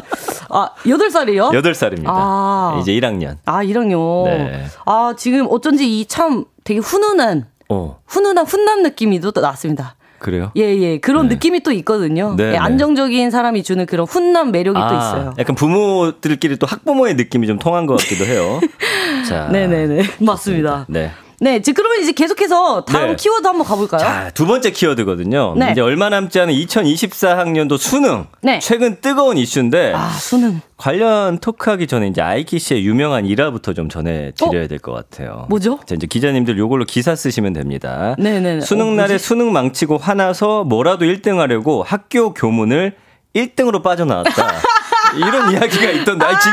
아, 0.50 0.70
8살이요? 0.86 1.52
8살입니다. 1.52 2.06
아. 2.08 2.78
이제 2.82 2.94
1학년. 2.94 3.38
아, 3.46 3.64
1학년. 3.64 4.24
네. 4.26 4.66
아, 4.86 5.14
지금 5.16 5.46
어쩐지 5.50 6.00
이 6.00 6.06
참 6.08 6.46
되게 6.64 6.80
훈훈한, 6.80 7.46
어. 7.70 8.00
훈훈한 8.08 8.46
훈남 8.46 8.82
느낌이 8.84 9.20
또 9.20 9.32
났습니다. 9.40 9.96
그래요? 10.20 10.52
예, 10.56 10.62
예. 10.64 10.98
그런 11.00 11.28
네. 11.28 11.36
느낌이 11.36 11.62
또 11.62 11.72
있거든요. 11.74 12.36
네, 12.36 12.46
예, 12.46 12.52
네. 12.52 12.58
안정적인 12.58 13.30
사람이 13.32 13.64
주는 13.64 13.86
그런 13.86 14.06
훈남 14.08 14.52
매력이 14.52 14.78
또 14.80 14.86
아, 14.86 14.98
있어요. 14.98 15.34
약간 15.38 15.56
부모들끼리 15.56 16.58
또 16.58 16.66
학부모의 16.68 17.16
느낌이 17.16 17.48
좀 17.48 17.60
통한 17.60 17.86
것 17.86 17.98
같기도 17.98 18.26
해요. 18.26 18.60
자. 19.28 19.48
네네네. 19.52 20.04
맞습니다. 20.20 20.86
네. 20.90 21.12
네, 21.40 21.62
지- 21.62 21.72
그러면 21.74 22.02
이제 22.02 22.14
계속해서 22.14 22.86
다음 22.86 23.10
네. 23.10 23.16
키워드 23.16 23.46
한번 23.46 23.64
가볼까요? 23.66 24.00
자, 24.00 24.32
두 24.34 24.48
번째 24.48 24.72
키워드거든요. 24.72 25.54
네. 25.56 25.72
이제 25.72 25.82
얼마 25.82 26.10
남지 26.10 26.40
않은 26.40 26.52
2024학년도 26.54 27.78
수능. 27.78 28.26
네. 28.42 28.58
최근 28.60 29.00
뜨거운 29.02 29.38
이슈인데 29.38 29.94
아, 29.96 30.10
수능. 30.10 30.62
관련 30.78 31.38
토크하기 31.38 31.86
전에 31.86 32.08
이제 32.08 32.22
아이키 32.22 32.58
씨의 32.58 32.84
유명한 32.86 33.26
일화부터 33.28 33.74
좀 33.74 33.88
전해드려야 33.88 34.68
될 34.68 34.80
것 34.80 34.94
같아요. 34.94 35.42
어? 35.44 35.46
뭐죠? 35.50 35.80
자, 35.86 35.94
이제 35.94 36.08
기자님들 36.08 36.58
요걸로 36.58 36.86
기사 36.86 37.16
쓰시면 37.16 37.54
됩니다. 37.54 38.16
수능 38.64 38.90
어, 38.90 38.94
날에 38.96 39.10
뭐지? 39.14 39.24
수능 39.24 39.54
망치고 39.54 39.98
화나서 39.98 40.64
뭐라도 40.64 41.06
1등 41.06 41.38
하려고 41.38 41.84
학교 41.84 42.34
교문을 42.34 42.96
1등으로 43.36 43.84
빠져나왔다. 43.84 44.54
이런 45.18 45.52
이야기가 45.52 45.92
있던데. 45.92 46.26
아니, 46.26 46.36
진, 46.40 46.52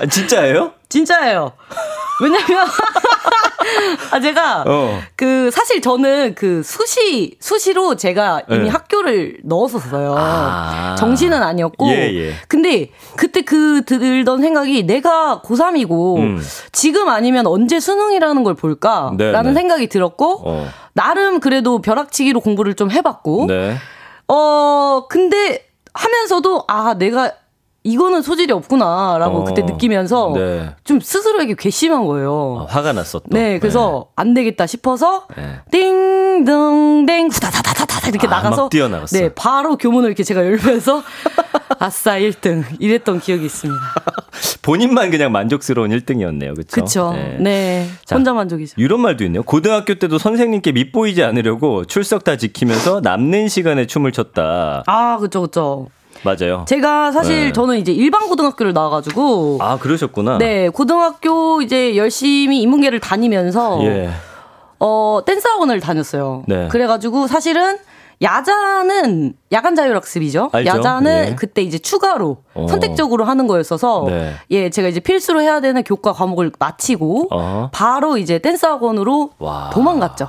아, 0.00 0.06
진짜예요? 0.06 0.72
진짜예요. 0.88 1.52
왜냐면, 2.22 2.66
아, 4.10 4.20
제가, 4.20 4.64
어. 4.66 5.00
그, 5.16 5.50
사실 5.50 5.80
저는 5.80 6.34
그 6.34 6.62
수시, 6.62 7.36
수시로 7.40 7.96
제가 7.96 8.42
이미 8.50 8.64
네. 8.64 8.68
학교를 8.68 9.38
넣었었어요. 9.44 10.14
아. 10.16 10.96
정시는 10.98 11.42
아니었고. 11.42 11.88
예, 11.88 12.14
예. 12.14 12.34
근데 12.48 12.90
그때 13.16 13.42
그 13.42 13.84
들던 13.84 14.40
생각이 14.40 14.84
내가 14.84 15.42
고3이고 15.44 16.18
음. 16.18 16.42
지금 16.72 17.08
아니면 17.08 17.46
언제 17.46 17.80
수능이라는 17.80 18.44
걸 18.44 18.54
볼까? 18.54 19.12
네, 19.16 19.32
라는 19.32 19.54
네. 19.54 19.60
생각이 19.60 19.86
들었고. 19.88 20.42
어. 20.44 20.68
나름 20.94 21.40
그래도 21.40 21.80
벼락치기로 21.80 22.40
공부를 22.40 22.74
좀 22.74 22.90
해봤고. 22.90 23.46
네. 23.46 23.76
어, 24.28 25.06
근데 25.08 25.66
하면서도 25.92 26.64
아, 26.68 26.94
내가 26.94 27.32
이거는 27.86 28.22
소질이 28.22 28.50
없구나라고 28.50 29.40
어, 29.40 29.44
그때 29.44 29.60
느끼면서 29.60 30.32
네. 30.34 30.74
좀 30.84 31.00
스스로에게 31.00 31.54
괘씸한 31.54 32.06
거예요. 32.06 32.66
아, 32.66 32.74
화가 32.74 32.94
났어 32.94 33.18
또. 33.18 33.26
네, 33.28 33.58
그래서 33.58 34.06
안 34.16 34.32
되겠다 34.32 34.66
싶어서 34.66 35.26
네. 35.36 35.60
띵동댕 35.70 37.28
후다다다다다 37.28 38.08
이렇게 38.08 38.26
아, 38.26 38.30
나가서 38.30 38.62
막 38.62 38.70
뛰어나갔어. 38.70 39.18
네, 39.18 39.34
바로 39.34 39.76
교문을 39.76 40.08
이렇게 40.08 40.22
제가 40.22 40.46
열면서 40.46 41.02
아싸 41.78 42.12
1등 42.18 42.64
이랬던 42.80 43.20
기억이 43.20 43.44
있습니다. 43.44 43.80
본인만 44.62 45.10
그냥 45.10 45.30
만족스러운 45.30 45.90
1등이었네요. 45.90 46.54
그렇죠? 46.54 46.80
그쵸? 46.80 47.12
네, 47.38 47.86
자, 48.06 48.16
혼자 48.16 48.32
만족이죠. 48.32 48.76
이런 48.78 49.00
말도 49.00 49.24
있네요. 49.24 49.42
고등학교 49.42 49.94
때도 49.96 50.16
선생님께 50.16 50.72
밉보이지 50.72 51.22
않으려고 51.22 51.84
출석 51.84 52.24
다 52.24 52.36
지키면서 52.36 53.00
남는 53.04 53.48
시간에 53.48 53.86
춤을 53.86 54.12
췄다. 54.12 54.84
아, 54.86 55.18
그쵸, 55.18 55.42
그쵸. 55.42 55.88
맞아요. 56.24 56.64
제가 56.66 57.12
사실 57.12 57.46
네. 57.46 57.52
저는 57.52 57.78
이제 57.78 57.92
일반 57.92 58.28
고등학교를 58.28 58.72
나와가지고 58.72 59.58
아, 59.60 59.78
그러셨구나. 59.78 60.38
네, 60.38 60.68
고등학교 60.68 61.62
이제 61.62 61.96
열심히 61.96 62.60
인문계를 62.62 63.00
다니면서 63.00 63.80
예. 63.84 64.10
어, 64.80 65.20
댄스 65.24 65.46
학원을 65.46 65.80
다녔어요. 65.80 66.44
네. 66.48 66.68
그래가지고 66.68 67.26
사실은 67.26 67.78
야자는 68.22 69.34
야간 69.52 69.74
자율학습이죠. 69.74 70.50
알죠. 70.52 70.68
야자는 70.68 71.26
예. 71.30 71.34
그때 71.34 71.62
이제 71.62 71.78
추가로 71.78 72.38
어. 72.54 72.66
선택적으로 72.68 73.24
하는 73.24 73.46
거였어서 73.46 74.04
네. 74.06 74.34
예, 74.50 74.70
제가 74.70 74.88
이제 74.88 75.00
필수로 75.00 75.42
해야 75.42 75.60
되는 75.60 75.82
교과 75.82 76.12
과목을 76.12 76.52
마치고 76.58 77.28
어. 77.32 77.70
바로 77.72 78.16
이제 78.16 78.38
댄스 78.38 78.66
학원으로 78.66 79.30
와. 79.38 79.70
도망갔죠. 79.72 80.28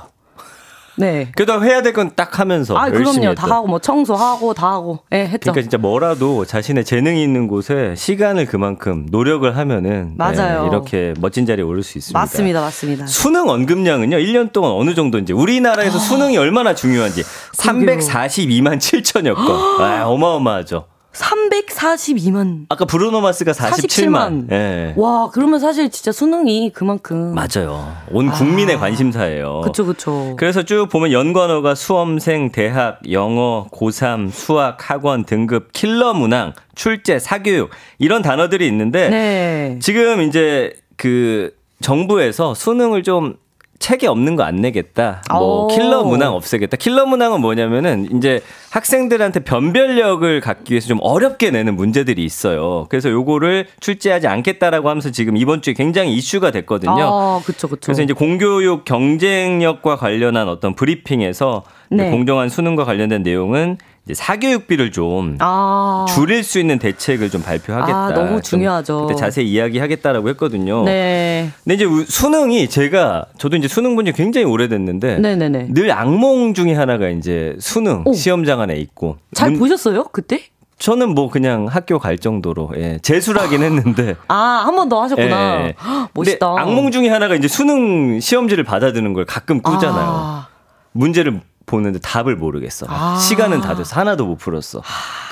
네. 0.98 1.30
그래도 1.36 1.62
해야 1.64 1.82
될 1.82 1.92
건 1.92 2.10
딱 2.16 2.38
하면서 2.38 2.76
아, 2.76 2.88
열심히 2.88 3.20
그럼요. 3.20 3.34
다 3.34 3.46
하고 3.48 3.66
뭐 3.66 3.78
청소하고 3.78 4.54
다 4.54 4.70
하고. 4.72 5.00
예, 5.12 5.26
했죠. 5.26 5.38
그러니까 5.52 5.60
진짜 5.62 5.76
뭐라도 5.78 6.44
자신의 6.44 6.84
재능이 6.84 7.22
있는 7.22 7.48
곳에 7.48 7.94
시간을 7.96 8.46
그만큼 8.46 9.06
노력을 9.10 9.54
하면은 9.56 10.14
맞아요. 10.16 10.62
네, 10.62 10.68
이렇게 10.68 11.14
멋진 11.20 11.44
자리에 11.46 11.62
오를 11.64 11.82
수 11.82 11.98
있습니다. 11.98 12.18
맞습니다. 12.18 12.60
맞습니다. 12.60 13.06
수능 13.06 13.48
언급량은요, 13.48 14.16
1년 14.16 14.52
동안 14.52 14.72
어느 14.72 14.94
정도인지, 14.94 15.32
우리나라에서 15.32 15.98
수능이 15.98 16.36
얼마나 16.38 16.74
중요한지, 16.74 17.22
아. 17.22 17.72
그러게요. 17.72 17.98
342만 17.98 18.78
7천여 18.78 19.34
건. 19.34 19.46
아, 19.82 20.04
어마어마하죠. 20.06 20.86
342만. 21.16 22.66
아까 22.68 22.84
브루노 22.84 23.20
마스가 23.20 23.52
47만. 23.52 24.48
47만. 24.48 24.52
예. 24.52 24.94
와, 24.96 25.30
그러면 25.32 25.58
사실 25.58 25.90
진짜 25.90 26.12
수능이 26.12 26.70
그만큼. 26.72 27.34
맞아요. 27.34 27.94
온 28.10 28.30
국민의 28.30 28.78
관심사예요. 28.78 29.62
그쵸, 29.62 29.86
그쵸. 29.86 30.34
그래서 30.38 30.62
쭉 30.62 30.88
보면 30.90 31.12
연관어가 31.12 31.74
수험생, 31.74 32.52
대학, 32.52 33.00
영어, 33.10 33.66
고3, 33.72 34.30
수학, 34.30 34.90
학원, 34.90 35.24
등급, 35.24 35.72
킬러 35.72 36.12
문항, 36.14 36.52
출제, 36.74 37.18
사교육 37.18 37.70
이런 37.98 38.22
단어들이 38.22 38.66
있는데 38.68 39.08
네. 39.08 39.78
지금 39.80 40.22
이제 40.22 40.74
그 40.96 41.52
정부에서 41.80 42.54
수능을 42.54 43.02
좀 43.02 43.36
책에 43.78 44.06
없는 44.06 44.34
거 44.36 44.46
안 44.46 44.56
내겠다. 44.56 45.22
뭐 45.30 45.64
오. 45.64 45.68
킬러 45.68 46.04
문항 46.04 46.32
없애겠다. 46.32 46.76
킬러 46.76 47.04
문항은 47.06 47.40
뭐냐면은 47.40 48.08
이제 48.16 48.40
학생들한테 48.70 49.40
변별력을 49.40 50.40
갖기 50.40 50.72
위해서 50.72 50.86
좀 50.86 50.98
어렵게 51.00 51.50
내는 51.50 51.74
문제들이 51.74 52.24
있어요. 52.24 52.86
그래서 52.88 53.10
요거를 53.10 53.66
출제하지 53.80 54.28
않겠다라고 54.28 54.88
하면서 54.88 55.10
지금 55.10 55.36
이번 55.36 55.62
주에 55.62 55.74
굉장히 55.74 56.14
이슈가 56.14 56.52
됐거든요. 56.52 56.92
아, 56.98 57.40
그쵸, 57.44 57.66
그쵸. 57.68 57.80
그래서 57.86 58.02
이제 58.02 58.12
공교육 58.12 58.84
경쟁력과 58.84 59.96
관련한 59.96 60.48
어떤 60.48 60.74
브리핑에서 60.74 61.64
네. 61.90 62.10
공정한 62.10 62.48
수능과 62.48 62.84
관련된 62.84 63.22
내용은 63.22 63.78
이제 64.06 64.14
사교육비를 64.14 64.92
좀 64.92 65.36
아. 65.40 66.06
줄일 66.08 66.44
수 66.44 66.60
있는 66.60 66.78
대책을 66.78 67.28
좀 67.28 67.42
발표하겠다. 67.42 67.98
아, 67.98 68.12
너무 68.12 68.34
좀 68.34 68.42
중요하죠. 68.42 69.08
그때 69.08 69.18
자세히 69.18 69.50
이야기하겠다라고 69.50 70.28
했거든요. 70.30 70.84
네. 70.84 71.50
근데 71.64 71.74
이제 71.74 71.84
우- 71.84 72.04
수능이 72.04 72.68
제가 72.68 73.26
저도 73.36 73.56
이제 73.56 73.66
수능 73.66 73.96
본지 73.96 74.12
굉장히 74.12 74.44
오래됐는데 74.46 75.18
네네네. 75.18 75.68
늘 75.74 75.90
악몽 75.90 76.54
중에 76.54 76.74
하나가 76.74 77.08
이제 77.08 77.56
수능 77.58 78.02
오. 78.06 78.12
시험장 78.12 78.60
안에 78.60 78.76
있고 78.76 79.16
잘 79.34 79.50
문- 79.50 79.58
보셨어요? 79.58 80.04
그때? 80.12 80.40
저는 80.78 81.14
뭐 81.14 81.28
그냥 81.28 81.66
학교 81.68 81.98
갈 81.98 82.16
정도로 82.18 82.70
예, 82.76 82.98
재수라긴 83.02 83.62
했는데 83.64 84.14
아, 84.28 84.62
한 84.66 84.76
번 84.76 84.88
더 84.88 85.02
하셨구나. 85.02 85.62
예. 85.68 85.74
헉, 85.82 86.10
멋있다. 86.14 86.46
악몽 86.58 86.92
중에 86.92 87.08
하나가 87.08 87.34
이제 87.34 87.48
수능 87.48 88.20
시험지를 88.20 88.62
받아드는 88.62 89.14
걸 89.14 89.24
가끔 89.24 89.60
꾸잖아요. 89.62 90.06
아. 90.06 90.48
문제를 90.92 91.40
보는데 91.66 91.98
답을 91.98 92.36
모르겠어. 92.36 92.86
아. 92.88 93.18
시간은 93.18 93.60
다 93.60 93.74
돼서 93.74 94.00
하나도 94.00 94.24
못 94.26 94.36
풀었어. 94.36 94.82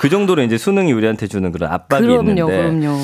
그 0.01 0.09
정도로 0.09 0.43
이제 0.43 0.57
수능이 0.57 0.91
우리한테 0.91 1.27
주는 1.27 1.51
그런 1.51 1.71
압박이 1.71 2.05
그럼요, 2.05 2.19
있는데 2.29 2.57
그럼요. 2.57 2.99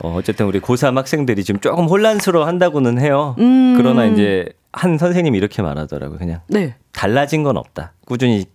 어, 0.00 0.14
어쨌든 0.16 0.46
우리 0.46 0.60
고3 0.60 0.96
학생들이 0.96 1.44
지금 1.44 1.60
조금 1.60 1.84
혼란스러워 1.86 2.46
한다고는 2.46 2.98
해요. 2.98 3.36
음. 3.38 3.74
그러나 3.76 4.06
이제 4.06 4.46
한 4.72 4.98
선생님이 4.98 5.38
이렇게 5.38 5.62
말하더라고요. 5.62 6.18
그냥 6.18 6.40
네. 6.48 6.74
달라진 6.92 7.42
건 7.42 7.56
없다. 7.56 7.92
꾸준히 8.06 8.46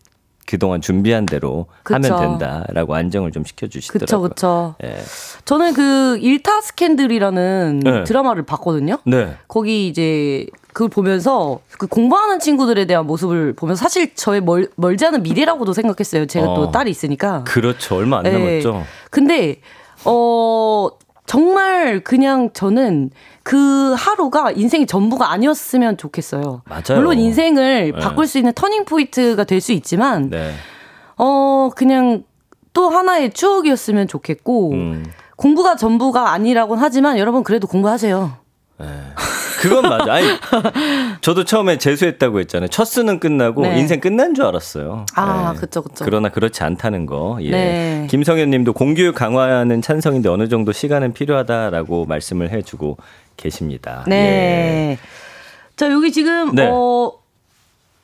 그동안 0.46 0.82
준비한 0.82 1.28
대로 1.28 1.68
그쵸. 1.84 2.16
하면 2.16 2.40
된다라고 2.40 2.96
안정을 2.96 3.32
좀 3.32 3.44
시켜주시더라고요. 3.46 4.30
그쵸. 4.30 4.76
예. 4.84 4.98
저는 5.46 5.74
그 5.74 6.18
일타 6.18 6.62
스캔들이라는 6.62 7.82
네. 7.84 8.04
드라마를 8.04 8.44
봤거든요. 8.44 8.98
네. 9.06 9.36
거기 9.48 9.88
이제 9.88 10.48
그걸 10.74 10.90
보면서 10.90 11.60
그 11.78 11.88
공부하는 11.88 12.40
친구들에 12.40 12.86
대한 12.86 13.06
모습을 13.08 13.54
보면서 13.54 13.82
사실 13.84 14.14
저의 14.16 14.42
멀, 14.42 14.68
멀지 14.76 15.06
않은 15.06 15.24
미래라고도 15.24 15.74
생각했어요. 15.74 16.26
제가 16.28 16.46
또 16.48 16.62
어. 16.64 16.72
딸이 16.72 16.90
있으니까. 16.92 17.44
그렇죠. 17.46 17.96
얼마 17.98 18.20
안 18.20 18.26
예. 18.28 18.32
남았죠. 18.32 18.84
근데 19.10 19.62
어 20.06 20.90
정말 21.26 22.00
그냥 22.04 22.50
저는 22.54 23.12
그 23.44 23.94
하루가 23.98 24.52
인생의 24.52 24.88
전부가 24.88 25.32
아니었으면 25.32 25.98
좋겠어요. 25.98 26.62
맞아요. 26.66 27.00
물론 27.00 27.18
인생을 27.18 27.92
네. 27.94 28.00
바꿀 28.00 28.28
수 28.28 28.38
있는 28.38 28.54
turning 28.54 28.86
point가 28.86 29.44
될 29.44 29.60
수 29.62 29.72
있지만 29.74 30.30
네. 30.30 30.54
어 31.18 31.70
그냥 31.76 32.24
또 32.74 32.90
하나의 32.90 33.32
추억이었으면 33.34 34.08
좋겠고 34.08 34.72
음. 34.72 35.06
공부가 35.36 35.76
전부가 35.76 36.32
아니라고는 36.32 36.82
하지만 36.84 37.18
여러분 37.18 37.44
그래도 37.44 37.68
공부하세요. 37.68 38.39
그건 39.62 39.84
맞아. 39.84 40.14
아니, 40.14 40.26
저도 41.22 41.44
처음에 41.44 41.78
재수했다고 41.78 42.40
했잖아요. 42.40 42.70
첫 42.70 42.86
수능 42.86 43.20
끝나고 43.20 43.64
네. 43.64 43.78
인생 43.80 44.00
끝난 44.00 44.34
줄 44.34 44.46
알았어요. 44.46 45.06
아, 45.16 45.54
그쵸, 45.54 45.82
그쵸. 45.82 46.06
그러나 46.06 46.30
그렇지 46.30 46.64
않다는 46.64 47.06
거. 47.06 47.38
예. 47.42 47.52
네. 47.52 48.08
김성현 48.10 48.50
님도 48.50 48.74
공교육 48.74 49.16
강화는 49.16 49.82
찬성인데 49.82 50.30
어느 50.30 50.48
정도 50.48 50.72
시간은 50.72 51.14
필요하다라고 51.14 52.06
말씀을 52.06 52.52
해주고 52.52 52.98
계십니다. 53.36 54.06
예. 54.08 54.10
네. 54.12 54.98
자, 55.76 55.92
여기 55.92 56.12
지금, 56.12 56.56
네. 56.56 56.70
어, 56.72 57.12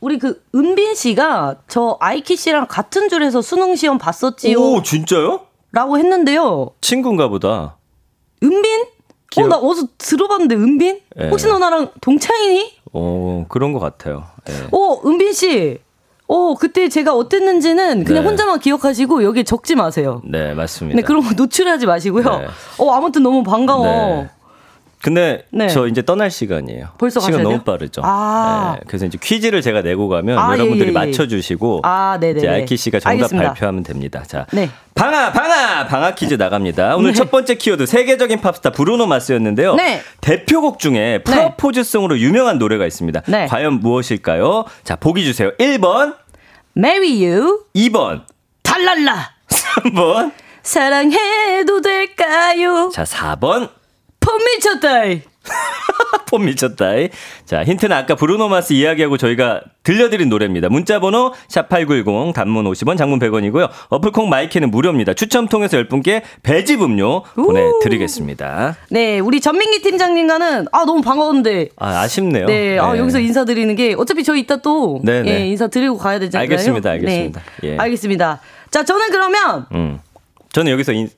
우리 0.02 0.20
그 0.20 0.44
은빈 0.54 0.94
씨가 0.96 1.62
저 1.70 1.98
아이키 2.02 2.36
씨랑 2.36 2.68
같은 2.68 3.08
줄에서 3.08 3.42
수능 3.42 3.76
시험 3.76 3.98
봤었지요. 3.98 4.60
오, 4.60 4.84
진짜요? 4.84 5.42
라고 5.72 5.98
했는데요. 5.98 6.72
친구인가 6.82 7.30
보다. 7.30 7.78
은빈? 8.44 8.95
기억- 9.36 9.46
어, 9.46 9.48
나 9.50 9.58
어디서 9.58 9.88
들어봤는데, 9.98 10.56
은빈? 10.56 11.00
예. 11.22 11.30
혹시 11.30 11.48
너 11.48 11.60
나랑 11.60 11.90
동창이니? 12.02 12.72
어, 12.94 13.46
그런 13.50 13.74
것 13.74 13.80
같아요. 13.80 14.24
예. 14.50 14.54
어, 14.72 15.02
은빈 15.06 15.34
씨. 15.34 15.80
어, 16.28 16.56
그때 16.56 16.90
제가 16.90 17.14
어땠는지는 17.16 18.04
그냥 18.04 18.24
네. 18.24 18.30
혼자만 18.30 18.60
기억하시고 18.60 19.24
여기에 19.24 19.44
적지 19.44 19.76
마세요. 19.76 20.22
네, 20.26 20.56
맞습니다. 20.56 20.96
네, 20.96 21.04
그런 21.04 21.22
거 21.22 21.34
노출하지 21.36 21.86
마시고요. 21.86 22.24
네. 22.24 22.48
어, 22.80 22.92
아무튼 22.94 23.22
너무 23.22 23.44
반가워. 23.44 23.86
네. 23.86 24.30
근데 25.06 25.46
네. 25.52 25.68
저 25.70 25.86
이제 25.86 26.02
떠날 26.02 26.32
시간이에요. 26.32 26.88
벌써 26.98 27.20
시간 27.20 27.44
너무 27.44 27.58
돼요? 27.58 27.64
빠르죠. 27.64 28.02
아. 28.04 28.74
네, 28.76 28.86
그래서 28.88 29.06
이제 29.06 29.20
퀴즈를 29.22 29.62
제가 29.62 29.84
내고 29.84 30.10
가면 30.10 30.36
아, 30.36 30.54
여러분들이 30.54 30.80
예, 30.80 30.86
예, 30.86 30.88
예. 30.88 30.92
맞춰주시고 30.92 31.82
아. 31.84 32.18
이제 32.20 32.48
알키 32.48 32.76
씨가 32.76 33.00
정답 33.00 33.12
알겠습니다. 33.14 33.50
발표하면 33.50 33.84
됩니다. 33.84 34.24
자, 34.26 34.48
네. 34.52 34.68
방아 34.96 35.32
방아 35.32 35.86
방아 35.86 36.16
퀴즈 36.16 36.34
나갑니다. 36.34 36.96
오늘 36.96 37.12
네. 37.12 37.18
첫 37.18 37.30
번째 37.30 37.54
키워드 37.54 37.86
세계적인 37.86 38.42
팝스타 38.42 38.72
브루노 38.72 39.06
마스였는데요. 39.06 39.76
네. 39.76 40.02
대표곡 40.22 40.80
중에 40.80 41.20
프로포즈송으로 41.20 42.18
유명한 42.18 42.58
노래가 42.58 42.88
있습니다. 42.88 43.22
네. 43.28 43.46
과연 43.46 43.82
무엇일까요? 43.82 44.66
자, 44.84 44.96
보기 44.96 45.24
주세요. 45.24 45.52
1번, 45.60 46.16
Marry 46.76 47.24
you. 47.24 47.66
2번, 47.76 48.24
달랄라. 48.64 49.34
3번, 49.50 50.32
사랑해도 50.64 51.82
될까요? 51.82 52.90
자, 52.92 53.04
4번. 53.04 53.70
폼 54.26 54.40
미쳤다. 54.44 54.90
폼 56.28 56.46
미쳤다이. 56.46 57.10
자, 57.46 57.64
힌트는 57.64 57.96
아까 57.96 58.16
브루노마스 58.16 58.74
이야기하고 58.74 59.18
저희가 59.18 59.62
들려드린 59.84 60.30
노래입니다. 60.30 60.70
문자번호 60.70 61.34
샵8910 61.48 62.34
단문 62.34 62.66
50원 62.66 62.98
장문 62.98 63.20
100원이고요. 63.20 63.70
어플콩 63.90 64.30
마이크는 64.30 64.72
무료입니다. 64.72 65.14
추첨 65.14 65.48
통해서 65.48 65.78
10분께 65.78 66.24
배즙 66.42 66.82
음료 66.82 67.24
보내드리겠습니다. 67.36 68.76
네, 68.90 69.20
우리 69.20 69.40
전민기 69.40 69.84
팀장님과는 69.84 70.68
아 70.72 70.86
너무 70.86 71.02
반가웠는데. 71.04 71.70
아, 71.78 72.00
아쉽네요. 72.02 72.48
네, 72.48 72.80
아, 72.80 72.94
네. 72.94 73.00
여기서 73.00 73.20
인사드리는 73.20 73.76
게 73.76 73.94
어차피 73.96 74.24
저희 74.24 74.40
이따 74.42 74.58
또 74.58 75.00
네, 75.04 75.22
네. 75.22 75.42
예, 75.42 75.48
인사 75.48 75.68
드리고 75.68 75.98
가야 75.98 76.18
되잖아요. 76.18 76.44
알겠습니다, 76.44 76.90
알겠습니다. 76.90 77.42
네, 77.62 77.70
예. 77.70 77.78
알겠습니다. 77.78 78.42
자, 78.72 78.84
저는 78.84 79.12
그러면 79.12 79.68
음. 79.74 80.00
저는 80.52 80.72
여기서 80.72 80.94
인, 80.94 81.10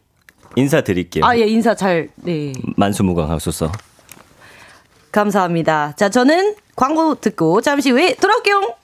인사드릴게요. 0.56 1.26
아, 1.26 1.38
예, 1.38 1.46
인사 1.46 1.76
잘 1.76 2.10
네. 2.16 2.54
만수무강하소서. 2.76 3.72
감사합니다. 5.12 5.94
자, 5.96 6.10
저는 6.10 6.56
광고 6.76 7.16
듣고 7.16 7.62
잠시 7.62 7.92
후에 7.92 8.16
돌아올게요. 8.16 8.76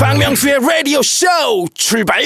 박명수의 0.00 0.58
라디오 0.60 1.02
쇼 1.02 1.26
출발! 1.74 2.22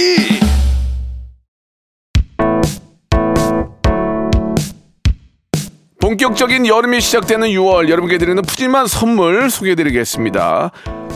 본격적인 6.01 6.67
여름이 6.67 7.01
시작되는 7.01 7.49
6월 7.49 7.89
여러분께 7.89 8.19
드리는 8.19 8.41
푸짐한 8.43 8.87
선물 8.87 9.49
소개해드리겠습니다. 9.51 10.71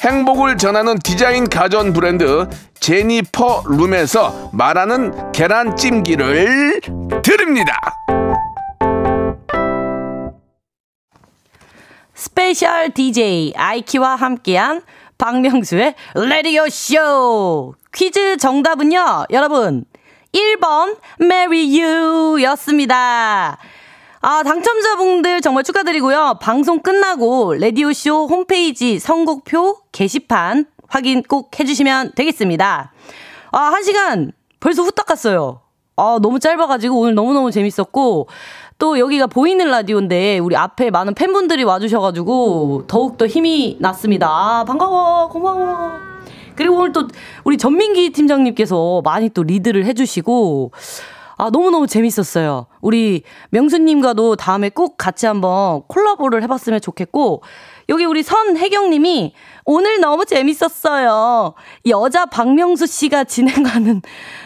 행복을 0.00 0.56
전하는 0.58 0.98
디자인 0.98 1.48
가전 1.48 1.92
브랜드 1.92 2.46
제니퍼 2.80 3.64
룸에서 3.66 4.50
말하는 4.52 5.32
계란찜기를 5.32 6.80
드립니다. 7.22 7.74
스페셜 12.14 12.90
DJ 12.90 13.54
아이키와 13.56 14.16
함께한 14.16 14.82
박명수의 15.18 15.94
라디오 16.14 16.68
쇼. 16.68 17.74
퀴즈 17.94 18.36
정답은요 18.36 19.26
여러분. 19.30 19.84
1번 20.34 20.98
Marry 21.20 21.80
You 21.80 22.42
였습니다 22.42 23.56
아 24.28 24.42
당첨자분들 24.42 25.40
정말 25.40 25.62
축하드리고요 25.62 26.38
방송 26.40 26.80
끝나고 26.80 27.54
레디오쇼 27.54 28.26
홈페이지 28.26 28.98
선곡표 28.98 29.76
게시판 29.92 30.66
확인 30.88 31.22
꼭 31.22 31.56
해주시면 31.56 32.10
되겠습니다 32.16 32.92
아 33.52 33.58
한 33.58 33.84
시간 33.84 34.32
벌써 34.58 34.82
후딱 34.82 35.06
갔어요 35.06 35.60
아, 35.94 36.18
너무 36.20 36.40
짧아가지고 36.40 37.00
오늘 37.00 37.14
너무너무 37.14 37.50
재밌었고, 37.50 38.28
또 38.78 38.98
여기가 38.98 39.28
보이는 39.28 39.66
라디오인데, 39.66 40.40
우리 40.40 40.54
앞에 40.54 40.90
많은 40.90 41.14
팬분들이 41.14 41.64
와주셔가지고, 41.64 42.84
더욱더 42.86 43.26
힘이 43.26 43.78
났습니다. 43.80 44.28
아, 44.28 44.64
반가워, 44.66 45.26
고마워. 45.30 45.92
그리고 46.54 46.76
오늘 46.76 46.92
또 46.92 47.08
우리 47.44 47.56
전민기 47.56 48.10
팀장님께서 48.12 49.00
많이 49.06 49.30
또 49.30 49.42
리드를 49.42 49.86
해주시고, 49.86 50.72
아, 51.38 51.50
너무너무 51.50 51.86
재밌었어요. 51.86 52.66
우리 52.80 53.22
명수님과도 53.50 54.36
다음에 54.36 54.70
꼭 54.70 54.96
같이 54.96 55.26
한번 55.26 55.82
콜라보를 55.86 56.42
해봤으면 56.42 56.80
좋겠고, 56.80 57.42
여기 57.90 58.04
우리 58.06 58.22
선혜경님이 58.22 59.34
오늘 59.66 60.00
너무 60.00 60.24
재밌었어요. 60.24 61.54
여자 61.88 62.26
박명수 62.26 62.86
씨가 62.86 63.24
진행하는 63.24 64.00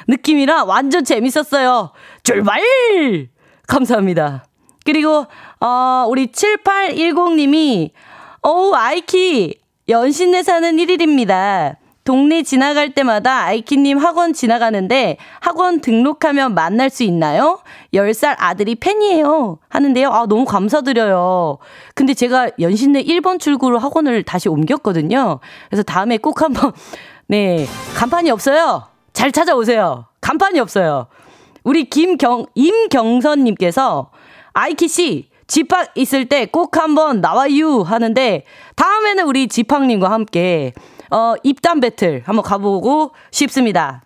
느낌이라 0.09 0.65
완전 0.65 1.05
재밌었어요. 1.05 1.93
출발! 2.25 2.61
감사합니다. 3.69 4.45
그리고, 4.85 5.27
어, 5.61 6.07
우리 6.09 6.27
7810님이, 6.27 7.91
어우, 8.43 8.75
아이키, 8.75 9.61
연신내 9.89 10.43
사는 10.43 10.77
1일입니다. 10.77 11.77
동네 12.11 12.43
지나갈 12.43 12.91
때마다 12.93 13.45
아이키님 13.45 13.97
학원 13.97 14.33
지나가는데 14.33 15.17
학원 15.39 15.81
등록하면 15.81 16.55
만날 16.55 16.91
수 16.91 17.05
있나요? 17.05 17.61
10살 17.95 18.35
아들이 18.37 18.75
팬이에요. 18.75 19.61
하는데요. 19.69 20.11
아, 20.11 20.27
너무 20.27 20.45
감사드려요. 20.45 21.59
근데 21.95 22.13
제가 22.15 22.51
연신내 22.59 23.05
1번 23.05 23.39
출구로 23.39 23.79
학원을 23.79 24.25
다시 24.25 24.49
옮겼거든요. 24.49 25.39
그래서 25.69 25.85
다음에 25.85 26.17
꼭 26.19 26.43
한번, 26.43 26.73
네, 27.29 27.65
간판이 27.95 28.29
없어요. 28.33 28.89
잘 29.13 29.31
찾아오세요. 29.31 30.07
간판이 30.21 30.59
없어요. 30.59 31.07
우리 31.63 31.85
김경, 31.85 32.47
임경선님께서 32.57 34.11
아이키 34.53 34.89
씨, 34.89 35.31
집합 35.47 35.87
있을 35.95 36.29
때 36.29 36.47
꼭 36.47 36.77
한번 36.77 37.21
나와유 37.21 37.83
하는데 37.83 38.45
다음에는 38.75 39.27
우리 39.27 39.47
지팡님과 39.47 40.11
함께 40.11 40.73
어, 41.11 41.35
입단 41.43 41.81
배틀 41.81 42.23
한번 42.25 42.45
가보고 42.45 43.13
싶습니다. 43.31 44.03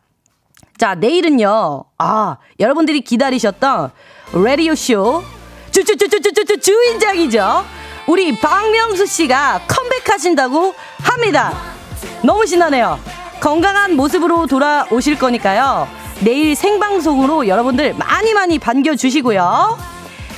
자, 0.79 0.95
내일은요. 0.95 1.85
아, 1.99 2.37
여러분들이 2.59 3.03
기다리셨던 3.03 3.91
라디오쇼 4.33 5.23
주주주주주주 5.71 6.61
주인장이죠. 6.61 7.65
우리 8.07 8.39
박명수 8.39 9.07
씨가 9.07 9.63
컴백하신다고 9.67 10.75
합니다. 11.03 11.53
너무 12.23 12.47
신나네요. 12.47 12.99
건강한 13.41 13.97
모습으로 13.97 14.47
돌아오실 14.47 15.19
거니까요. 15.19 15.87
내일 16.21 16.55
생방송으로 16.55 17.49
여러분들 17.49 17.95
많이 17.95 18.33
많이 18.33 18.59
반겨주시고요. 18.59 19.79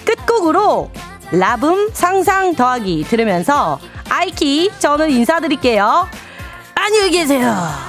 끝곡으로 0.05 0.91
라붐 1.33 1.91
상상 1.93 2.55
더하기 2.55 3.05
들으면서 3.05 3.79
아이키 4.09 4.71
저는 4.79 5.11
인사드릴게요. 5.11 6.09
안녕히 6.79 7.11
계세요. 7.11 7.87